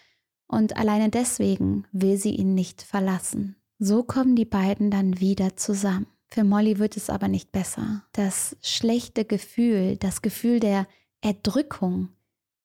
Und 0.47 0.77
alleine 0.77 1.09
deswegen 1.09 1.85
will 1.91 2.17
sie 2.17 2.31
ihn 2.31 2.55
nicht 2.55 2.81
verlassen. 2.81 3.55
So 3.79 4.03
kommen 4.03 4.35
die 4.35 4.45
beiden 4.45 4.89
dann 4.89 5.19
wieder 5.19 5.55
zusammen. 5.55 6.07
Für 6.27 6.43
Molly 6.43 6.79
wird 6.79 6.97
es 6.97 7.09
aber 7.09 7.27
nicht 7.27 7.51
besser. 7.51 8.03
Das 8.11 8.57
schlechte 8.61 9.23
Gefühl, 9.23 9.97
das 9.97 10.21
Gefühl 10.21 10.59
der 10.59 10.87
Erdrückung, 11.21 12.09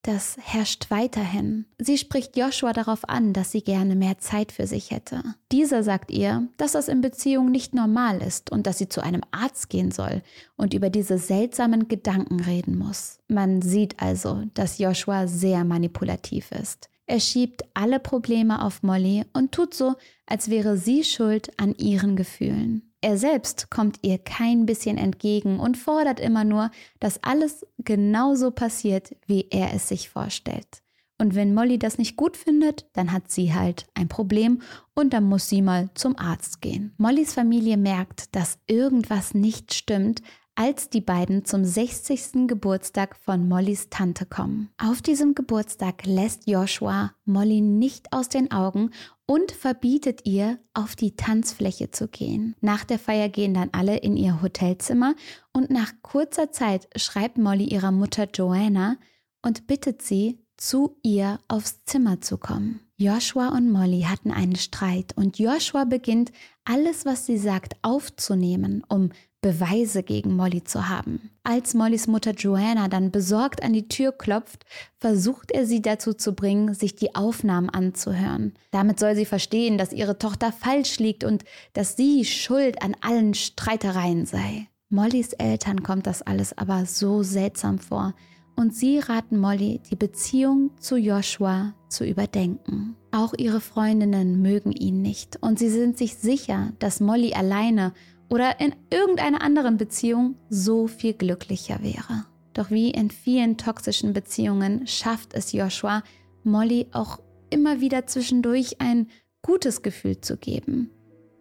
das 0.03 0.37
herrscht 0.41 0.91
weiterhin. 0.91 1.67
Sie 1.79 1.97
spricht 1.97 2.37
Joshua 2.37 2.73
darauf 2.73 3.09
an, 3.09 3.33
dass 3.33 3.53
sie 3.53 3.63
gerne 3.63 3.95
mehr 3.95 4.19
Zeit 4.19 4.51
für 4.51 4.67
sich 4.67 4.91
hätte. 4.91 5.23
Dieser 5.53 5.85
sagt 5.85 6.11
ihr, 6.11 6.49
dass 6.57 6.73
das 6.73 6.89
in 6.89 7.01
Beziehung 7.03 7.53
nicht 7.53 7.73
normal 7.73 8.21
ist 8.21 8.51
und 8.51 8.67
dass 8.67 8.79
sie 8.79 8.89
zu 8.89 9.01
einem 9.01 9.23
Arzt 9.31 9.69
gehen 9.69 9.93
soll 9.93 10.23
und 10.57 10.75
über 10.75 10.91
diese 10.91 11.19
seltsamen 11.19 11.87
Gedanken 11.87 12.41
reden 12.41 12.77
muss. 12.77 13.21
Man 13.29 13.63
sieht 13.63 14.03
also, 14.03 14.43
dass 14.55 14.79
Joshua 14.79 15.29
sehr 15.29 15.65
manipulativ 15.65 16.51
ist. 16.51 16.89
Er 17.07 17.21
schiebt 17.21 17.63
alle 17.75 17.99
Probleme 17.99 18.63
auf 18.63 18.83
Molly 18.83 19.25
und 19.33 19.53
tut 19.53 19.75
so, 19.75 19.95
als 20.27 20.49
wäre 20.49 20.77
sie 20.77 21.05
schuld 21.05 21.51
an 21.59 21.75
ihren 21.75 22.17
Gefühlen. 22.17 22.93
Er 23.01 23.19
selbst 23.19 23.69
kommt 23.69 23.99
ihr 24.03 24.19
kein 24.19 24.65
bisschen 24.65 24.97
entgegen 24.97 25.59
und 25.59 25.77
fordert 25.77 26.21
immer 26.21 26.45
nur, 26.45 26.71
dass 27.01 27.23
alles 27.25 27.67
genauso 27.79 28.53
passiert, 28.53 29.17
wie 29.27 29.49
er 29.51 29.75
es 29.75 29.89
sich 29.89 30.09
vorstellt. 30.09 30.83
Und 31.19 31.35
wenn 31.35 31.55
Molly 31.55 31.79
das 31.79 31.99
nicht 31.99 32.17
gut 32.17 32.37
findet, 32.37 32.87
dann 32.95 33.13
hat 33.13 33.31
sie 33.31 33.55
halt 33.55 33.87
ein 33.95 34.09
Problem 34.09 34.61
und 34.95 35.13
dann 35.13 35.25
muss 35.25 35.49
sie 35.49 35.63
mal 35.63 35.91
zum 35.95 36.19
Arzt 36.19 36.61
gehen. 36.61 36.95
Mollys 36.97 37.35
Familie 37.35 37.77
merkt, 37.77 38.35
dass 38.35 38.59
irgendwas 38.67 39.35
nicht 39.35 39.75
stimmt, 39.75 40.23
als 40.55 40.91
die 40.91 41.01
beiden 41.01 41.45
zum 41.45 41.65
60. 41.65 42.47
Geburtstag 42.47 43.17
von 43.17 43.49
Mollys 43.49 43.89
Tante 43.89 44.27
kommen. 44.27 44.71
Auf 44.79 45.01
diesem 45.01 45.35
Geburtstag 45.35 46.05
lässt 46.05 46.49
Joshua 46.49 47.13
Molly 47.25 47.61
nicht 47.61 48.13
aus 48.13 48.29
den 48.29 48.51
Augen 48.53 48.91
und 49.27 49.53
verbietet 49.53 50.27
ihr, 50.27 50.59
auf 50.75 50.95
die 50.95 51.17
Tanzfläche 51.17 51.91
zu 51.91 52.09
gehen. 52.09 52.55
Nach 52.61 52.85
der 52.85 52.99
Feier 52.99 53.29
gehen 53.29 53.55
dann 53.55 53.71
alle 53.73 53.97
in 53.97 54.17
ihr 54.17 54.43
Hotelzimmer 54.43 55.15
und 55.53 55.71
nach 55.71 55.93
kurzer 56.03 56.53
Zeit 56.53 56.89
schreibt 56.97 57.39
Molly 57.39 57.65
ihrer 57.65 57.93
Mutter 57.93 58.29
Joanna 58.33 58.97
und 59.43 59.67
bittet 59.67 60.03
sie, 60.03 60.39
zu 60.59 60.97
ihr 61.03 61.41
aufs 61.49 61.85
Zimmer 61.87 62.21
zu 62.21 62.39
kommen. 62.39 62.81
Joshua 62.97 63.49
und 63.49 63.73
Molly 63.73 64.03
hatten 64.03 64.31
einen 64.31 64.55
Streit 64.55 65.13
und 65.17 65.39
Joshua 65.41 65.85
beginnt, 65.85 66.31
alles, 66.65 67.05
was 67.05 67.27
sie 67.27 67.39
sagt, 67.39 67.75
aufzunehmen, 67.83 68.85
um 68.89 69.11
Beweise 69.43 70.05
gegen 70.05 70.37
Molly 70.37 70.63
zu 70.63 70.89
haben. 70.89 71.31
Als 71.43 71.75
Mollys 71.75 72.07
Mutter 72.07 72.31
Joanna 72.31 72.87
dann 72.87 73.11
besorgt 73.11 73.63
an 73.63 73.73
die 73.73 73.89
Tür 73.89 74.13
klopft, 74.13 74.65
versucht 74.99 75.51
er 75.51 75.67
sie 75.67 75.83
dazu 75.83 76.15
zu 76.15 76.33
bringen, 76.33 76.75
sich 76.75 76.95
die 76.95 77.17
Aufnahmen 77.17 77.69
anzuhören. 77.69 78.55
Damit 78.71 79.01
soll 79.01 79.17
sie 79.17 79.27
verstehen, 79.27 79.79
dass 79.79 79.93
ihre 79.93 80.17
Tochter 80.17 80.53
falsch 80.53 81.01
liegt 81.01 81.25
und 81.25 81.45
dass 81.73 81.97
sie 81.97 82.25
schuld 82.25 82.81
an 82.83 82.97
allen 83.01 83.35
Streitereien 83.35 84.27
sei. 84.27 84.69
Mollys 84.91 85.33
Eltern 85.33 85.83
kommt 85.83 86.07
das 86.07 86.23
alles 86.23 86.57
aber 86.57 86.87
so 86.87 87.25
seltsam 87.25 87.81
vor 87.81 88.15
und 88.55 88.75
sie 88.75 88.99
raten 88.99 89.39
Molly, 89.39 89.81
die 89.91 89.97
Beziehung 89.97 90.71
zu 90.79 90.97
Joshua 90.97 91.75
zu 91.89 92.05
überdenken. 92.05 92.97
Auch 93.11 93.35
ihre 93.37 93.61
Freundinnen 93.61 94.41
mögen 94.41 94.73
ihn 94.73 95.03
nicht 95.03 95.37
und 95.41 95.59
sie 95.59 95.69
sind 95.69 95.99
sich 95.99 96.15
sicher, 96.15 96.73
dass 96.79 97.01
Molly 97.01 97.35
alleine 97.35 97.93
oder 98.33 98.61
in 98.61 98.75
irgendeiner 98.91 99.43
anderen 99.43 99.77
Beziehung 99.77 100.37
so 100.49 100.87
viel 100.87 101.13
glücklicher 101.13 101.83
wäre. 101.83 102.25
Doch 102.55 102.71
wie 102.71 102.91
in 102.91 103.11
vielen 103.11 103.59
toxischen 103.59 104.15
Beziehungen 104.15 104.87
schafft 104.87 105.35
es 105.35 105.53
Joshua, 105.53 106.03
Molly 106.43 106.87
auch 106.93 107.21
immer 107.51 107.83
wieder 107.83 108.07
zwischendurch 108.07 108.81
ein 108.81 109.09
gutes 109.43 109.83
Gefühl 109.83 110.23
zu 110.23 110.39
geben. 110.39 110.91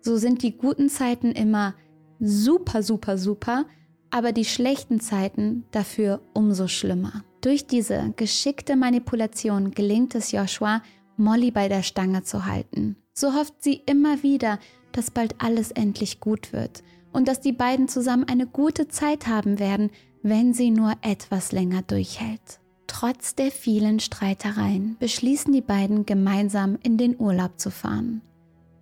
So 0.01 0.17
sind 0.17 0.43
die 0.43 0.57
guten 0.57 0.89
Zeiten 0.89 1.31
immer 1.31 1.75
super, 2.19 2.83
super, 2.83 3.17
super, 3.17 3.65
aber 4.09 4.33
die 4.33 4.45
schlechten 4.45 4.99
Zeiten 4.99 5.63
dafür 5.71 6.21
umso 6.33 6.67
schlimmer. 6.67 7.23
Durch 7.39 7.67
diese 7.67 8.11
geschickte 8.17 8.75
Manipulation 8.75 9.71
gelingt 9.71 10.13
es 10.13 10.33
Joshua, 10.33 10.83
Molly 11.15 11.51
bei 11.51 11.69
der 11.69 11.83
Stange 11.83 12.23
zu 12.23 12.45
halten. 12.45 12.97
So 13.13 13.33
hofft 13.33 13.63
sie 13.63 13.81
immer 13.85 14.23
wieder, 14.23 14.59
dass 14.91 15.11
bald 15.11 15.35
alles 15.39 15.71
endlich 15.71 16.19
gut 16.19 16.53
wird 16.53 16.83
und 17.11 17.27
dass 17.27 17.41
die 17.41 17.51
beiden 17.51 17.87
zusammen 17.87 18.25
eine 18.27 18.47
gute 18.47 18.87
Zeit 18.87 19.27
haben 19.27 19.59
werden, 19.59 19.89
wenn 20.23 20.53
sie 20.53 20.71
nur 20.71 20.93
etwas 21.01 21.51
länger 21.51 21.81
durchhält. 21.81 22.59
Trotz 22.87 23.35
der 23.35 23.51
vielen 23.51 23.99
Streitereien 23.99 24.97
beschließen 24.99 25.53
die 25.53 25.61
beiden 25.61 26.05
gemeinsam 26.05 26.77
in 26.83 26.97
den 26.97 27.19
Urlaub 27.19 27.59
zu 27.59 27.71
fahren. 27.71 28.21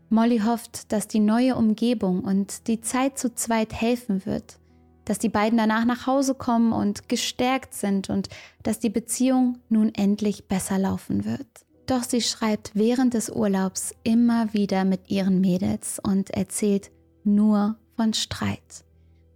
Molly 0.10 0.40
hofft, 0.40 0.92
dass 0.92 1.08
die 1.08 1.20
neue 1.20 1.56
Umgebung 1.56 2.24
und 2.24 2.68
die 2.68 2.82
Zeit 2.82 3.20
zu 3.20 3.34
zweit 3.36 3.72
helfen 3.74 4.26
wird, 4.26 4.60
dass 5.06 5.20
die 5.20 5.30
beiden 5.30 5.58
danach 5.58 5.86
nach 5.86 6.08
Hause 6.08 6.34
kommen 6.34 6.74
und 6.74 7.08
gestärkt 7.08 7.76
sind 7.76 8.10
und 8.10 8.30
dass 8.64 8.80
die 8.80 8.90
Beziehung 8.90 9.60
nun 9.70 9.94
endlich 9.94 10.48
besser 10.48 10.80
laufen 10.80 11.26
wird. 11.26 11.48
Doch 11.90 12.04
sie 12.04 12.22
schreibt 12.22 12.70
während 12.76 13.16
des 13.16 13.32
Urlaubs 13.32 13.96
immer 14.04 14.54
wieder 14.54 14.86
mit 14.86 15.10
ihren 15.10 15.42
Mädels 15.42 15.98
und 15.98 16.30
erzählt 16.30 16.92
nur 17.24 17.78
von 17.96 18.14
Streit. 18.14 18.86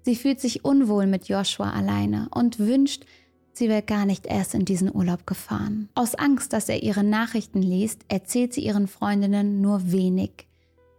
Sie 0.04 0.16
fühlt 0.16 0.40
sich 0.40 0.64
unwohl 0.64 1.08
mit 1.08 1.28
Joshua 1.28 1.72
alleine 1.72 2.28
und 2.30 2.60
wünscht, 2.60 3.06
sie 3.54 3.70
wäre 3.70 3.82
gar 3.82 4.06
nicht 4.06 4.28
erst 4.28 4.54
in 4.54 4.66
diesen 4.66 4.94
Urlaub 4.94 5.26
gefahren. 5.26 5.90
Aus 5.96 6.14
Angst, 6.14 6.54
dass 6.54 6.70
er 6.70 6.84
ihre 6.84 7.04
Nachrichten 7.04 7.64
liest, 7.64 8.02
erzählt 8.08 8.54
sie 8.54 8.62
ihren 8.62 8.88
Freundinnen 8.88 9.60
nur 9.60 9.92
wenig. 9.92 10.48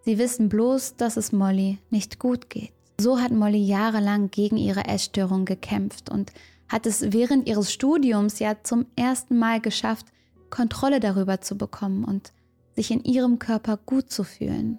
Sie 0.05 0.19
wissen 0.19 0.49
bloß, 0.49 0.97
dass 0.97 1.17
es 1.17 1.31
Molly 1.31 1.79
nicht 1.89 2.19
gut 2.19 2.51
geht. 2.51 2.73
So 3.01 3.21
hat 3.21 3.31
Molly 3.31 3.63
jahrelang 3.63 4.33
gegen 4.33 4.57
ihre 4.57 4.87
Essstörung 4.87 5.45
gekämpft 5.45 6.11
und 6.11 6.33
hat 6.69 6.85
es 6.85 7.13
während 7.13 7.47
ihres 7.47 7.73
Studiums 7.73 8.41
ja 8.41 8.57
zum 8.65 8.87
ersten 8.97 9.39
Mal 9.39 9.61
geschafft, 9.61 10.07
Kontrolle 10.51 11.01
darüber 11.01 11.41
zu 11.41 11.57
bekommen 11.57 12.05
und 12.05 12.33
sich 12.75 12.91
in 12.91 13.05
ihrem 13.05 13.39
Körper 13.39 13.77
gut 13.77 14.11
zu 14.11 14.25
fühlen. 14.25 14.79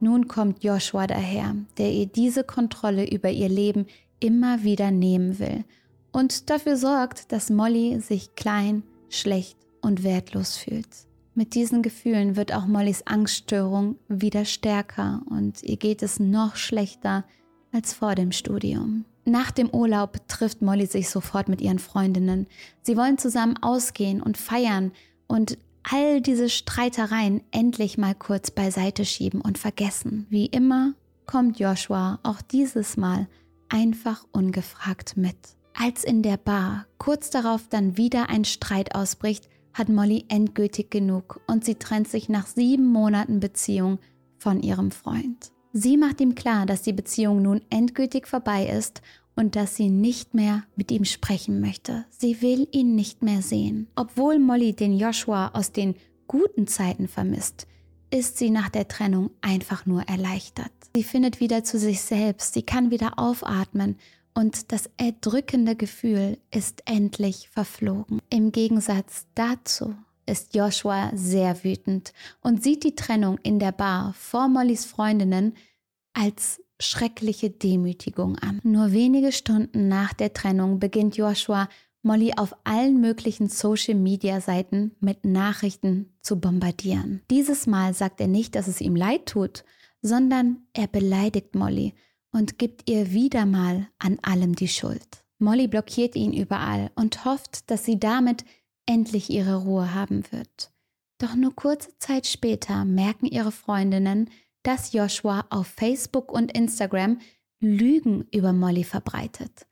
Nun 0.00 0.28
kommt 0.28 0.64
Joshua 0.64 1.06
daher, 1.06 1.54
der 1.78 1.92
ihr 1.92 2.06
diese 2.06 2.44
Kontrolle 2.44 3.08
über 3.08 3.30
ihr 3.30 3.48
Leben 3.48 3.86
immer 4.20 4.62
wieder 4.62 4.90
nehmen 4.90 5.38
will 5.38 5.64
und 6.12 6.48
dafür 6.48 6.76
sorgt, 6.76 7.32
dass 7.32 7.50
Molly 7.50 8.00
sich 8.00 8.34
klein, 8.36 8.84
schlecht 9.08 9.58
und 9.80 10.04
wertlos 10.04 10.56
fühlt. 10.56 10.88
Mit 11.34 11.54
diesen 11.54 11.82
Gefühlen 11.82 12.36
wird 12.36 12.54
auch 12.54 12.66
Mollys 12.66 13.06
Angststörung 13.06 13.96
wieder 14.08 14.44
stärker 14.44 15.22
und 15.28 15.62
ihr 15.64 15.76
geht 15.76 16.02
es 16.02 16.20
noch 16.20 16.54
schlechter 16.54 17.24
als 17.72 17.92
vor 17.92 18.14
dem 18.14 18.30
Studium. 18.30 19.04
Nach 19.24 19.50
dem 19.50 19.70
Urlaub 19.70 20.28
trifft 20.28 20.60
Molly 20.60 20.86
sich 20.86 21.08
sofort 21.08 21.48
mit 21.48 21.60
ihren 21.60 21.78
Freundinnen. 21.78 22.46
Sie 22.82 22.96
wollen 22.96 23.18
zusammen 23.18 23.56
ausgehen 23.62 24.22
und 24.22 24.36
feiern 24.36 24.92
und 25.26 25.56
all 25.82 26.20
diese 26.20 26.48
Streitereien 26.48 27.42
endlich 27.50 27.98
mal 27.98 28.14
kurz 28.14 28.50
beiseite 28.50 29.04
schieben 29.04 29.40
und 29.40 29.58
vergessen. 29.58 30.26
Wie 30.30 30.46
immer 30.46 30.94
kommt 31.26 31.58
Joshua 31.58 32.18
auch 32.22 32.42
dieses 32.42 32.96
Mal 32.96 33.28
einfach 33.68 34.24
ungefragt 34.32 35.16
mit. 35.16 35.36
Als 35.74 36.04
in 36.04 36.22
der 36.22 36.36
Bar 36.36 36.86
kurz 36.98 37.30
darauf 37.30 37.68
dann 37.68 37.96
wieder 37.96 38.28
ein 38.28 38.44
Streit 38.44 38.94
ausbricht, 38.94 39.48
hat 39.72 39.88
Molly 39.88 40.24
endgültig 40.28 40.90
genug 40.90 41.40
und 41.48 41.64
sie 41.64 41.74
trennt 41.74 42.08
sich 42.08 42.28
nach 42.28 42.46
sieben 42.46 42.86
Monaten 42.86 43.40
Beziehung 43.40 43.98
von 44.38 44.60
ihrem 44.60 44.90
Freund. 44.90 45.53
Sie 45.76 45.96
macht 45.96 46.20
ihm 46.20 46.36
klar, 46.36 46.66
dass 46.66 46.82
die 46.82 46.92
Beziehung 46.92 47.42
nun 47.42 47.60
endgültig 47.68 48.28
vorbei 48.28 48.68
ist 48.68 49.02
und 49.34 49.56
dass 49.56 49.74
sie 49.74 49.90
nicht 49.90 50.32
mehr 50.32 50.62
mit 50.76 50.92
ihm 50.92 51.04
sprechen 51.04 51.60
möchte. 51.60 52.04
Sie 52.10 52.40
will 52.42 52.68
ihn 52.70 52.94
nicht 52.94 53.24
mehr 53.24 53.42
sehen. 53.42 53.88
Obwohl 53.96 54.38
Molly 54.38 54.72
den 54.72 54.96
Joshua 54.96 55.50
aus 55.52 55.72
den 55.72 55.96
guten 56.28 56.68
Zeiten 56.68 57.08
vermisst, 57.08 57.66
ist 58.10 58.38
sie 58.38 58.50
nach 58.50 58.68
der 58.68 58.86
Trennung 58.86 59.30
einfach 59.40 59.84
nur 59.84 60.02
erleichtert. 60.02 60.70
Sie 60.94 61.02
findet 61.02 61.40
wieder 61.40 61.64
zu 61.64 61.76
sich 61.76 62.02
selbst, 62.02 62.54
sie 62.54 62.62
kann 62.62 62.92
wieder 62.92 63.18
aufatmen 63.18 63.96
und 64.32 64.70
das 64.70 64.88
erdrückende 64.96 65.74
Gefühl 65.74 66.38
ist 66.52 66.82
endlich 66.84 67.48
verflogen. 67.48 68.20
Im 68.30 68.52
Gegensatz 68.52 69.26
dazu 69.34 69.96
ist 70.26 70.54
Joshua 70.54 71.10
sehr 71.14 71.64
wütend 71.64 72.12
und 72.40 72.62
sieht 72.62 72.84
die 72.84 72.94
Trennung 72.94 73.38
in 73.42 73.58
der 73.58 73.72
Bar 73.72 74.14
vor 74.14 74.48
Mollys 74.48 74.84
Freundinnen 74.84 75.54
als 76.12 76.60
schreckliche 76.80 77.50
Demütigung 77.50 78.38
an. 78.38 78.60
Nur 78.62 78.92
wenige 78.92 79.32
Stunden 79.32 79.88
nach 79.88 80.12
der 80.12 80.32
Trennung 80.32 80.78
beginnt 80.78 81.16
Joshua 81.16 81.68
Molly 82.02 82.34
auf 82.36 82.54
allen 82.64 83.00
möglichen 83.00 83.48
Social-Media-Seiten 83.48 84.92
mit 85.00 85.24
Nachrichten 85.24 86.12
zu 86.20 86.38
bombardieren. 86.38 87.22
Dieses 87.30 87.66
Mal 87.66 87.94
sagt 87.94 88.20
er 88.20 88.28
nicht, 88.28 88.54
dass 88.54 88.68
es 88.68 88.82
ihm 88.82 88.94
leid 88.94 89.26
tut, 89.26 89.64
sondern 90.02 90.58
er 90.74 90.86
beleidigt 90.86 91.54
Molly 91.54 91.94
und 92.30 92.58
gibt 92.58 92.90
ihr 92.90 93.12
wieder 93.12 93.46
mal 93.46 93.88
an 93.98 94.18
allem 94.20 94.54
die 94.54 94.68
Schuld. 94.68 95.24
Molly 95.38 95.66
blockiert 95.66 96.14
ihn 96.14 96.34
überall 96.34 96.90
und 96.94 97.24
hofft, 97.24 97.70
dass 97.70 97.86
sie 97.86 97.98
damit 97.98 98.44
endlich 98.86 99.30
ihre 99.30 99.62
Ruhe 99.62 99.94
haben 99.94 100.24
wird. 100.30 100.70
Doch 101.18 101.34
nur 101.34 101.54
kurze 101.54 101.96
Zeit 101.98 102.26
später 102.26 102.84
merken 102.84 103.26
ihre 103.26 103.52
Freundinnen, 103.52 104.30
dass 104.62 104.92
Joshua 104.92 105.46
auf 105.50 105.66
Facebook 105.66 106.32
und 106.32 106.52
Instagram 106.56 107.18
Lügen 107.60 108.26
über 108.32 108.52
Molly 108.52 108.84
verbreitet. 108.84 109.66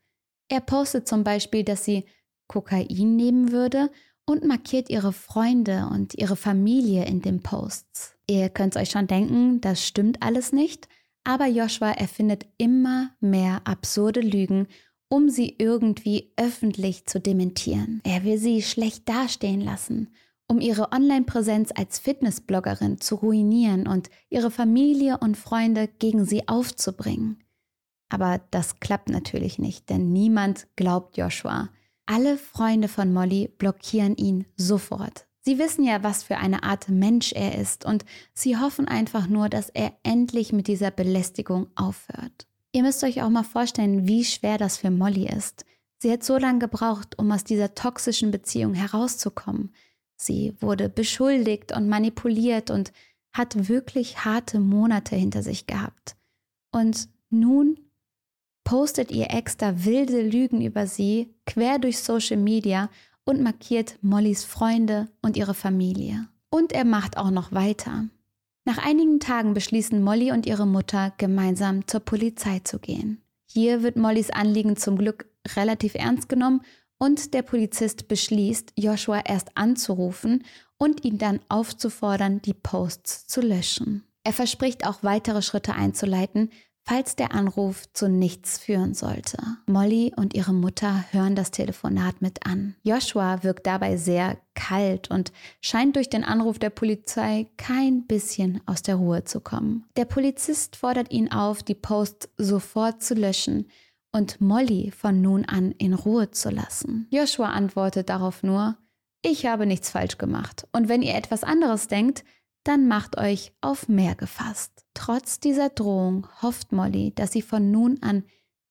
Er 0.49 0.61
postet 0.61 1.07
zum 1.07 1.23
Beispiel, 1.23 1.63
dass 1.63 1.85
sie 1.85 2.05
Kokain 2.47 3.15
nehmen 3.15 3.51
würde 3.51 3.91
und 4.25 4.45
markiert 4.45 4.89
ihre 4.89 5.13
Freunde 5.13 5.89
und 5.91 6.13
ihre 6.15 6.35
Familie 6.35 7.05
in 7.05 7.21
den 7.21 7.41
Posts. 7.41 8.15
Ihr 8.27 8.49
könnt 8.49 8.77
euch 8.77 8.91
schon 8.91 9.07
denken, 9.07 9.61
das 9.61 9.85
stimmt 9.85 10.21
alles 10.21 10.53
nicht, 10.53 10.87
aber 11.23 11.47
Joshua 11.47 11.91
erfindet 11.91 12.45
immer 12.57 13.11
mehr 13.19 13.61
absurde 13.65 14.21
Lügen, 14.21 14.67
um 15.13 15.29
sie 15.29 15.57
irgendwie 15.59 16.33
öffentlich 16.37 17.05
zu 17.05 17.19
dementieren. 17.19 18.01
Er 18.03 18.23
will 18.23 18.39
sie 18.39 18.63
schlecht 18.63 19.07
dastehen 19.07 19.61
lassen, 19.61 20.11
um 20.47 20.59
ihre 20.59 20.91
Online-Präsenz 20.91 21.69
als 21.75 21.99
Fitnessbloggerin 21.99 22.99
zu 22.99 23.17
ruinieren 23.17 23.87
und 23.87 24.09
ihre 24.31 24.49
Familie 24.49 25.19
und 25.19 25.37
Freunde 25.37 25.87
gegen 25.87 26.25
sie 26.25 26.47
aufzubringen. 26.47 27.43
Aber 28.09 28.41
das 28.49 28.79
klappt 28.79 29.09
natürlich 29.09 29.59
nicht, 29.59 29.91
denn 29.91 30.11
niemand 30.11 30.65
glaubt 30.77 31.15
Joshua. 31.15 31.69
Alle 32.07 32.35
Freunde 32.35 32.87
von 32.87 33.13
Molly 33.13 33.49
blockieren 33.55 34.15
ihn 34.15 34.47
sofort. 34.57 35.27
Sie 35.41 35.59
wissen 35.59 35.83
ja, 35.83 36.01
was 36.01 36.23
für 36.23 36.37
eine 36.37 36.63
Art 36.63 36.89
Mensch 36.89 37.33
er 37.33 37.59
ist 37.59 37.85
und 37.85 38.03
sie 38.33 38.57
hoffen 38.57 38.87
einfach 38.87 39.27
nur, 39.27 39.47
dass 39.47 39.69
er 39.69 39.93
endlich 40.01 40.53
mit 40.53 40.67
dieser 40.67 40.89
Belästigung 40.89 41.67
aufhört. 41.75 42.47
Ihr 42.75 42.81
müsst 42.81 43.03
euch 43.03 43.21
auch 43.21 43.29
mal 43.29 43.43
vorstellen, 43.43 44.07
wie 44.07 44.25
schwer 44.25 44.57
das 44.57 44.77
für 44.77 44.89
Molly 44.89 45.27
ist. 45.27 45.63
Sie 45.99 46.11
hat 46.11 46.23
so 46.23 46.37
lange 46.37 46.59
gebraucht, 46.59 47.17
um 47.17 47.31
aus 47.31 47.43
dieser 47.43 47.75
toxischen 47.75 48.31
Beziehung 48.31 48.73
herauszukommen. 48.73 49.73
Sie 50.15 50.55
wurde 50.59 50.89
beschuldigt 50.89 51.71
und 51.71 51.87
manipuliert 51.87 52.71
und 52.71 52.91
hat 53.31 53.69
wirklich 53.69 54.25
harte 54.25 54.59
Monate 54.59 55.15
hinter 55.15 55.43
sich 55.43 55.67
gehabt. 55.67 56.15
Und 56.71 57.09
nun 57.29 57.79
postet 58.63 59.11
ihr 59.11 59.29
Ex 59.29 59.55
da 59.57 59.85
wilde 59.85 60.21
Lügen 60.21 60.61
über 60.61 60.87
sie 60.87 61.35
quer 61.45 61.77
durch 61.77 61.99
Social 61.99 62.37
Media 62.37 62.89
und 63.23 63.41
markiert 63.41 63.99
Mollys 64.01 64.43
Freunde 64.43 65.09
und 65.21 65.37
ihre 65.37 65.53
Familie. 65.53 66.27
Und 66.49 66.71
er 66.71 66.85
macht 66.85 67.17
auch 67.17 67.31
noch 67.31 67.51
weiter. 67.51 68.09
Nach 68.65 68.77
einigen 68.77 69.19
Tagen 69.19 69.53
beschließen 69.53 70.01
Molly 70.01 70.31
und 70.31 70.45
ihre 70.45 70.65
Mutter 70.65 71.13
gemeinsam 71.17 71.85
zur 71.85 71.99
Polizei 71.99 72.59
zu 72.59 72.79
gehen. 72.79 73.21
Hier 73.45 73.83
wird 73.83 73.97
Mollys 73.97 74.29
Anliegen 74.29 74.77
zum 74.77 74.97
Glück 74.97 75.27
relativ 75.55 75.95
ernst 75.95 76.29
genommen 76.29 76.61
und 76.97 77.33
der 77.33 77.41
Polizist 77.41 78.07
beschließt, 78.07 78.73
Joshua 78.77 79.21
erst 79.25 79.57
anzurufen 79.57 80.45
und 80.77 81.03
ihn 81.03 81.17
dann 81.17 81.41
aufzufordern, 81.49 82.41
die 82.41 82.53
Posts 82.53 83.27
zu 83.27 83.41
löschen. 83.41 84.05
Er 84.23 84.31
verspricht 84.31 84.87
auch 84.87 85.03
weitere 85.03 85.41
Schritte 85.41 85.73
einzuleiten, 85.73 86.49
falls 86.85 87.15
der 87.15 87.33
Anruf 87.33 87.91
zu 87.93 88.09
nichts 88.09 88.57
führen 88.57 88.93
sollte. 88.93 89.37
Molly 89.65 90.13
und 90.15 90.33
ihre 90.33 90.53
Mutter 90.53 91.05
hören 91.11 91.35
das 91.35 91.51
Telefonat 91.51 92.21
mit 92.21 92.45
an. 92.45 92.75
Joshua 92.83 93.43
wirkt 93.43 93.65
dabei 93.65 93.97
sehr 93.97 94.37
kalt 94.53 95.09
und 95.09 95.31
scheint 95.61 95.95
durch 95.95 96.09
den 96.09 96.23
Anruf 96.23 96.59
der 96.59 96.69
Polizei 96.69 97.47
kein 97.57 98.05
bisschen 98.05 98.61
aus 98.65 98.81
der 98.81 98.95
Ruhe 98.95 99.23
zu 99.23 99.39
kommen. 99.39 99.85
Der 99.95 100.05
Polizist 100.05 100.75
fordert 100.75 101.11
ihn 101.11 101.31
auf, 101.31 101.63
die 101.63 101.75
Post 101.75 102.29
sofort 102.37 103.01
zu 103.01 103.13
löschen 103.13 103.67
und 104.11 104.41
Molly 104.41 104.91
von 104.91 105.21
nun 105.21 105.45
an 105.45 105.71
in 105.71 105.93
Ruhe 105.93 106.31
zu 106.31 106.49
lassen. 106.49 107.07
Joshua 107.11 107.49
antwortet 107.49 108.09
darauf 108.09 108.43
nur, 108.43 108.77
ich 109.21 109.45
habe 109.45 109.65
nichts 109.65 109.89
falsch 109.89 110.17
gemacht 110.17 110.67
und 110.73 110.89
wenn 110.89 111.01
ihr 111.01 111.15
etwas 111.15 111.43
anderes 111.43 111.87
denkt, 111.87 112.25
dann 112.63 112.87
macht 112.87 113.17
euch 113.17 113.53
auf 113.61 113.87
mehr 113.87 114.15
gefasst. 114.15 114.85
Trotz 114.93 115.39
dieser 115.39 115.69
Drohung 115.69 116.27
hofft 116.41 116.71
Molly, 116.71 117.13
dass 117.15 117.31
sie 117.31 117.41
von 117.41 117.71
nun 117.71 118.01
an 118.01 118.23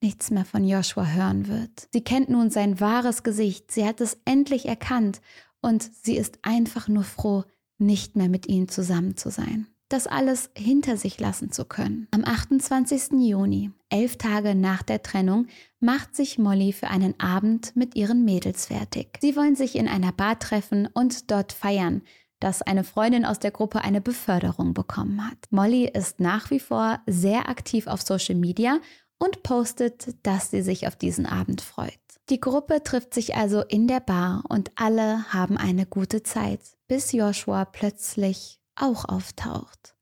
nichts 0.02 0.30
mehr 0.30 0.44
von 0.44 0.64
Joshua 0.64 1.06
hören 1.06 1.46
wird. 1.46 1.88
Sie 1.92 2.02
kennt 2.02 2.28
nun 2.28 2.50
sein 2.50 2.80
wahres 2.80 3.22
Gesicht, 3.22 3.70
sie 3.70 3.86
hat 3.86 4.00
es 4.00 4.18
endlich 4.24 4.66
erkannt 4.66 5.20
und 5.60 5.88
sie 6.02 6.16
ist 6.16 6.38
einfach 6.42 6.88
nur 6.88 7.04
froh, 7.04 7.44
nicht 7.78 8.16
mehr 8.16 8.28
mit 8.28 8.46
ihm 8.48 8.68
zusammen 8.68 9.16
zu 9.16 9.30
sein. 9.30 9.68
Das 9.88 10.06
alles 10.06 10.50
hinter 10.56 10.96
sich 10.96 11.20
lassen 11.20 11.52
zu 11.52 11.66
können. 11.66 12.08
Am 12.12 12.24
28. 12.24 13.10
Juni, 13.20 13.72
elf 13.90 14.16
Tage 14.16 14.54
nach 14.54 14.82
der 14.82 15.02
Trennung, 15.02 15.48
macht 15.80 16.16
sich 16.16 16.38
Molly 16.38 16.72
für 16.72 16.88
einen 16.88 17.20
Abend 17.20 17.76
mit 17.76 17.94
ihren 17.94 18.24
Mädels 18.24 18.66
fertig. 18.66 19.18
Sie 19.20 19.36
wollen 19.36 19.54
sich 19.54 19.76
in 19.76 19.88
einer 19.88 20.12
Bar 20.12 20.38
treffen 20.38 20.88
und 20.94 21.30
dort 21.30 21.52
feiern, 21.52 22.00
dass 22.42 22.60
eine 22.60 22.82
Freundin 22.82 23.24
aus 23.24 23.38
der 23.38 23.52
Gruppe 23.52 23.82
eine 23.82 24.00
Beförderung 24.00 24.74
bekommen 24.74 25.24
hat. 25.24 25.38
Molly 25.50 25.86
ist 25.86 26.18
nach 26.18 26.50
wie 26.50 26.58
vor 26.58 27.00
sehr 27.06 27.48
aktiv 27.48 27.86
auf 27.86 28.02
Social 28.02 28.34
Media 28.34 28.80
und 29.18 29.44
postet, 29.44 30.16
dass 30.24 30.50
sie 30.50 30.62
sich 30.62 30.88
auf 30.88 30.96
diesen 30.96 31.26
Abend 31.26 31.60
freut. 31.60 31.92
Die 32.30 32.40
Gruppe 32.40 32.82
trifft 32.82 33.14
sich 33.14 33.36
also 33.36 33.62
in 33.62 33.86
der 33.86 34.00
Bar 34.00 34.42
und 34.48 34.72
alle 34.74 35.32
haben 35.32 35.56
eine 35.56 35.86
gute 35.86 36.22
Zeit, 36.22 36.60
bis 36.88 37.12
Joshua 37.12 37.64
plötzlich 37.64 38.60
auch 38.74 39.04
auftaucht. 39.08 39.94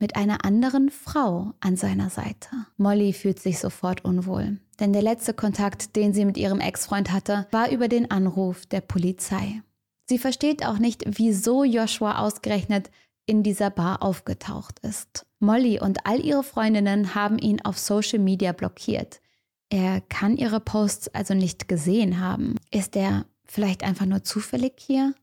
Mit 0.00 0.16
einer 0.16 0.44
anderen 0.44 0.90
Frau 0.90 1.52
an 1.60 1.76
seiner 1.76 2.10
Seite. 2.10 2.48
Molly 2.76 3.12
fühlt 3.12 3.40
sich 3.40 3.58
sofort 3.58 4.04
unwohl, 4.04 4.58
denn 4.80 4.92
der 4.92 5.02
letzte 5.02 5.34
Kontakt, 5.34 5.94
den 5.94 6.12
sie 6.12 6.24
mit 6.24 6.36
ihrem 6.36 6.60
Ex-Freund 6.60 7.12
hatte, 7.12 7.46
war 7.50 7.70
über 7.70 7.88
den 7.88 8.10
Anruf 8.10 8.66
der 8.66 8.80
Polizei. 8.80 9.62
Sie 10.08 10.18
versteht 10.18 10.64
auch 10.64 10.78
nicht, 10.78 11.04
wieso 11.06 11.64
Joshua 11.64 12.18
ausgerechnet 12.20 12.90
in 13.26 13.42
dieser 13.42 13.68
Bar 13.68 14.02
aufgetaucht 14.02 14.78
ist. 14.80 15.26
Molly 15.38 15.80
und 15.80 16.06
all 16.06 16.24
ihre 16.24 16.42
Freundinnen 16.42 17.14
haben 17.14 17.38
ihn 17.38 17.60
auf 17.62 17.78
Social 17.78 18.18
Media 18.18 18.52
blockiert. 18.52 19.20
Er 19.68 20.00
kann 20.00 20.38
ihre 20.38 20.60
Posts 20.60 21.08
also 21.08 21.34
nicht 21.34 21.68
gesehen 21.68 22.20
haben. 22.20 22.56
Ist 22.70 22.96
er 22.96 23.26
vielleicht 23.44 23.84
einfach 23.84 24.06
nur 24.06 24.24
zufällig 24.24 24.74
hier? 24.78 25.14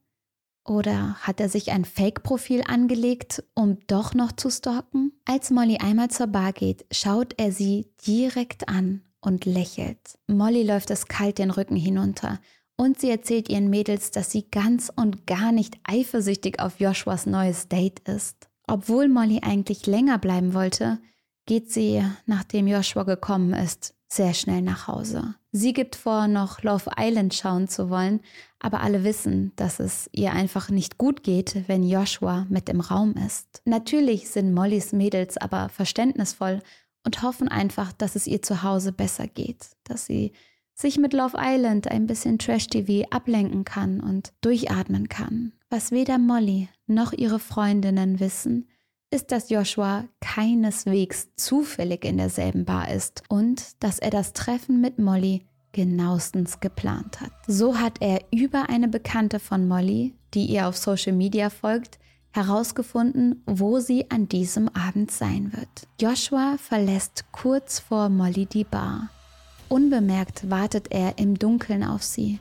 Oder 0.67 1.15
hat 1.15 1.39
er 1.39 1.50
sich 1.50 1.71
ein 1.71 1.86
Fake-Profil 1.86 2.63
angelegt, 2.67 3.43
um 3.56 3.80
doch 3.88 4.13
noch 4.13 4.32
zu 4.32 4.52
stalken? 4.52 5.13
Als 5.26 5.50
Molly 5.50 5.78
einmal 5.78 6.10
zur 6.10 6.28
Bar 6.28 6.54
geht, 6.54 6.86
schaut 6.91 7.34
er 7.38 7.52
sie 7.52 7.88
direkt 8.06 8.69
an 8.69 9.02
und 9.19 9.45
lächelt. 9.45 10.19
Molly 10.28 10.63
läuft 10.63 10.91
es 10.91 11.08
kalt 11.08 11.39
den 11.39 11.52
Rücken 11.52 11.76
hinunter 11.76 12.39
und 12.77 12.99
sie 12.99 13.09
erzählt 13.09 13.49
ihren 13.49 13.69
Mädels, 13.69 14.11
dass 14.11 14.31
sie 14.31 14.49
ganz 14.49 14.91
und 14.95 15.27
gar 15.27 15.51
nicht 15.51 15.77
eifersüchtig 15.83 16.59
auf 16.59 16.79
Joshuas 16.79 17.25
neues 17.25 17.67
Date 17.67 17.99
ist. 18.07 18.49
Obwohl 18.67 19.07
Molly 19.07 19.41
eigentlich 19.43 19.85
länger 19.85 20.17
bleiben 20.17 20.53
wollte, 20.53 20.99
geht 21.45 21.71
sie, 21.71 22.03
nachdem 22.25 22.67
Joshua 22.67 23.03
gekommen 23.03 23.53
ist, 23.53 23.93
sehr 24.07 24.33
schnell 24.33 24.61
nach 24.61 24.88
Hause. 24.88 25.35
Sie 25.51 25.73
gibt 25.73 25.95
vor, 25.95 26.27
noch 26.27 26.63
Love 26.63 26.91
Island 26.97 27.33
schauen 27.33 27.67
zu 27.67 27.89
wollen, 27.89 28.19
aber 28.59 28.81
alle 28.81 29.03
wissen, 29.03 29.53
dass 29.55 29.79
es 29.79 30.09
ihr 30.11 30.33
einfach 30.33 30.69
nicht 30.69 30.97
gut 30.97 31.23
geht, 31.23 31.67
wenn 31.67 31.83
Joshua 31.83 32.45
mit 32.49 32.67
im 32.69 32.81
Raum 32.81 33.13
ist. 33.13 33.61
Natürlich 33.65 34.29
sind 34.29 34.53
Mollys 34.53 34.91
Mädels 34.91 35.38
aber 35.38 35.69
verständnisvoll 35.69 36.61
und 37.05 37.21
hoffen 37.21 37.47
einfach, 37.47 37.93
dass 37.93 38.15
es 38.15 38.27
ihr 38.27 38.41
zu 38.41 38.63
Hause 38.63 38.91
besser 38.91 39.27
geht, 39.27 39.67
dass 39.83 40.05
sie 40.05 40.33
sich 40.75 40.97
mit 40.97 41.13
Love 41.13 41.38
Island 41.39 41.89
ein 41.89 42.05
bisschen 42.05 42.38
Trash-TV 42.38 43.07
ablenken 43.09 43.63
kann 43.63 44.01
und 44.01 44.33
durchatmen 44.41 45.09
kann. 45.09 45.53
Was 45.69 45.91
weder 45.91 46.19
Molly 46.19 46.69
noch 46.85 47.13
ihre 47.13 47.39
Freundinnen 47.39 48.19
wissen, 48.19 48.67
ist, 49.09 49.31
dass 49.31 49.49
Joshua 49.49 50.05
keineswegs 50.19 51.29
zufällig 51.38 52.03
in 52.03 52.17
derselben 52.17 52.65
Bar 52.65 52.91
ist 52.91 53.23
und 53.29 53.81
dass 53.81 53.99
er 53.99 54.09
das 54.09 54.33
Treffen 54.33 54.81
mit 54.81 54.99
Molly 54.99 55.45
genauestens 55.71 56.59
geplant 56.59 57.21
hat. 57.21 57.31
So 57.47 57.77
hat 57.77 58.01
er 58.01 58.21
über 58.31 58.69
eine 58.69 58.88
Bekannte 58.88 59.39
von 59.39 59.67
Molly, 59.67 60.13
die 60.33 60.45
ihr 60.45 60.67
auf 60.67 60.77
Social 60.77 61.13
Media 61.13 61.49
folgt, 61.49 61.99
herausgefunden, 62.31 63.43
wo 63.45 63.79
sie 63.79 64.11
an 64.11 64.27
diesem 64.27 64.69
Abend 64.69 65.11
sein 65.11 65.53
wird. 65.53 65.88
Joshua 65.99 66.57
verlässt 66.57 67.25
kurz 67.31 67.79
vor 67.79 68.09
Molly 68.09 68.45
die 68.45 68.65
Bar. 68.65 69.09
Unbemerkt 69.69 70.49
wartet 70.49 70.88
er 70.91 71.17
im 71.17 71.38
Dunkeln 71.38 71.84
auf 71.84 72.04
sie 72.04 72.39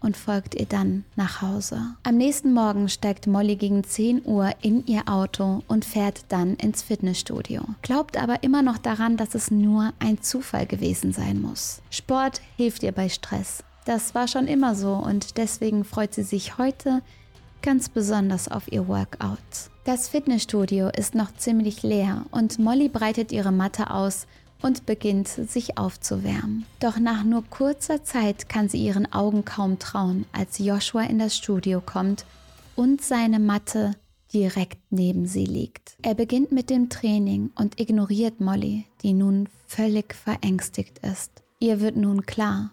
und 0.00 0.16
folgt 0.16 0.54
ihr 0.54 0.66
dann 0.66 1.04
nach 1.16 1.42
Hause. 1.42 1.80
Am 2.02 2.16
nächsten 2.16 2.52
Morgen 2.52 2.88
steigt 2.88 3.26
Molly 3.26 3.56
gegen 3.56 3.82
10 3.82 4.24
Uhr 4.24 4.50
in 4.62 4.86
ihr 4.86 5.08
Auto 5.08 5.62
und 5.68 5.84
fährt 5.84 6.24
dann 6.28 6.54
ins 6.56 6.82
Fitnessstudio. 6.82 7.62
Glaubt 7.82 8.16
aber 8.16 8.42
immer 8.42 8.62
noch 8.62 8.78
daran, 8.78 9.16
dass 9.16 9.34
es 9.34 9.50
nur 9.50 9.92
ein 9.98 10.22
Zufall 10.22 10.66
gewesen 10.66 11.12
sein 11.12 11.40
muss. 11.40 11.82
Sport 11.90 12.40
hilft 12.56 12.82
ihr 12.82 12.92
bei 12.92 13.08
Stress. 13.08 13.64
Das 13.84 14.14
war 14.14 14.28
schon 14.28 14.48
immer 14.48 14.74
so 14.74 14.94
und 14.94 15.36
deswegen 15.38 15.84
freut 15.84 16.14
sie 16.14 16.24
sich 16.24 16.58
heute 16.58 17.02
ganz 17.62 17.88
besonders 17.88 18.48
auf 18.48 18.70
ihr 18.70 18.86
Workout. 18.86 19.38
Das 19.84 20.08
Fitnessstudio 20.08 20.88
ist 20.88 21.14
noch 21.14 21.34
ziemlich 21.34 21.82
leer 21.82 22.26
und 22.30 22.58
Molly 22.58 22.88
breitet 22.88 23.32
ihre 23.32 23.52
Matte 23.52 23.90
aus 23.90 24.26
und 24.62 24.86
beginnt 24.86 25.28
sich 25.28 25.78
aufzuwärmen. 25.78 26.64
Doch 26.80 26.98
nach 26.98 27.24
nur 27.24 27.44
kurzer 27.44 28.04
Zeit 28.04 28.48
kann 28.48 28.68
sie 28.68 28.84
ihren 28.84 29.12
Augen 29.12 29.44
kaum 29.44 29.78
trauen, 29.78 30.26
als 30.32 30.58
Joshua 30.58 31.02
in 31.02 31.18
das 31.18 31.36
Studio 31.36 31.80
kommt 31.80 32.24
und 32.74 33.02
seine 33.02 33.38
Matte 33.38 33.92
direkt 34.32 34.78
neben 34.90 35.26
sie 35.26 35.44
liegt. 35.44 35.96
Er 36.02 36.14
beginnt 36.14 36.52
mit 36.52 36.70
dem 36.70 36.88
Training 36.88 37.50
und 37.54 37.80
ignoriert 37.80 38.40
Molly, 38.40 38.84
die 39.02 39.12
nun 39.12 39.48
völlig 39.66 40.14
verängstigt 40.14 40.98
ist. 40.98 41.42
Ihr 41.58 41.80
wird 41.80 41.96
nun 41.96 42.26
klar, 42.26 42.72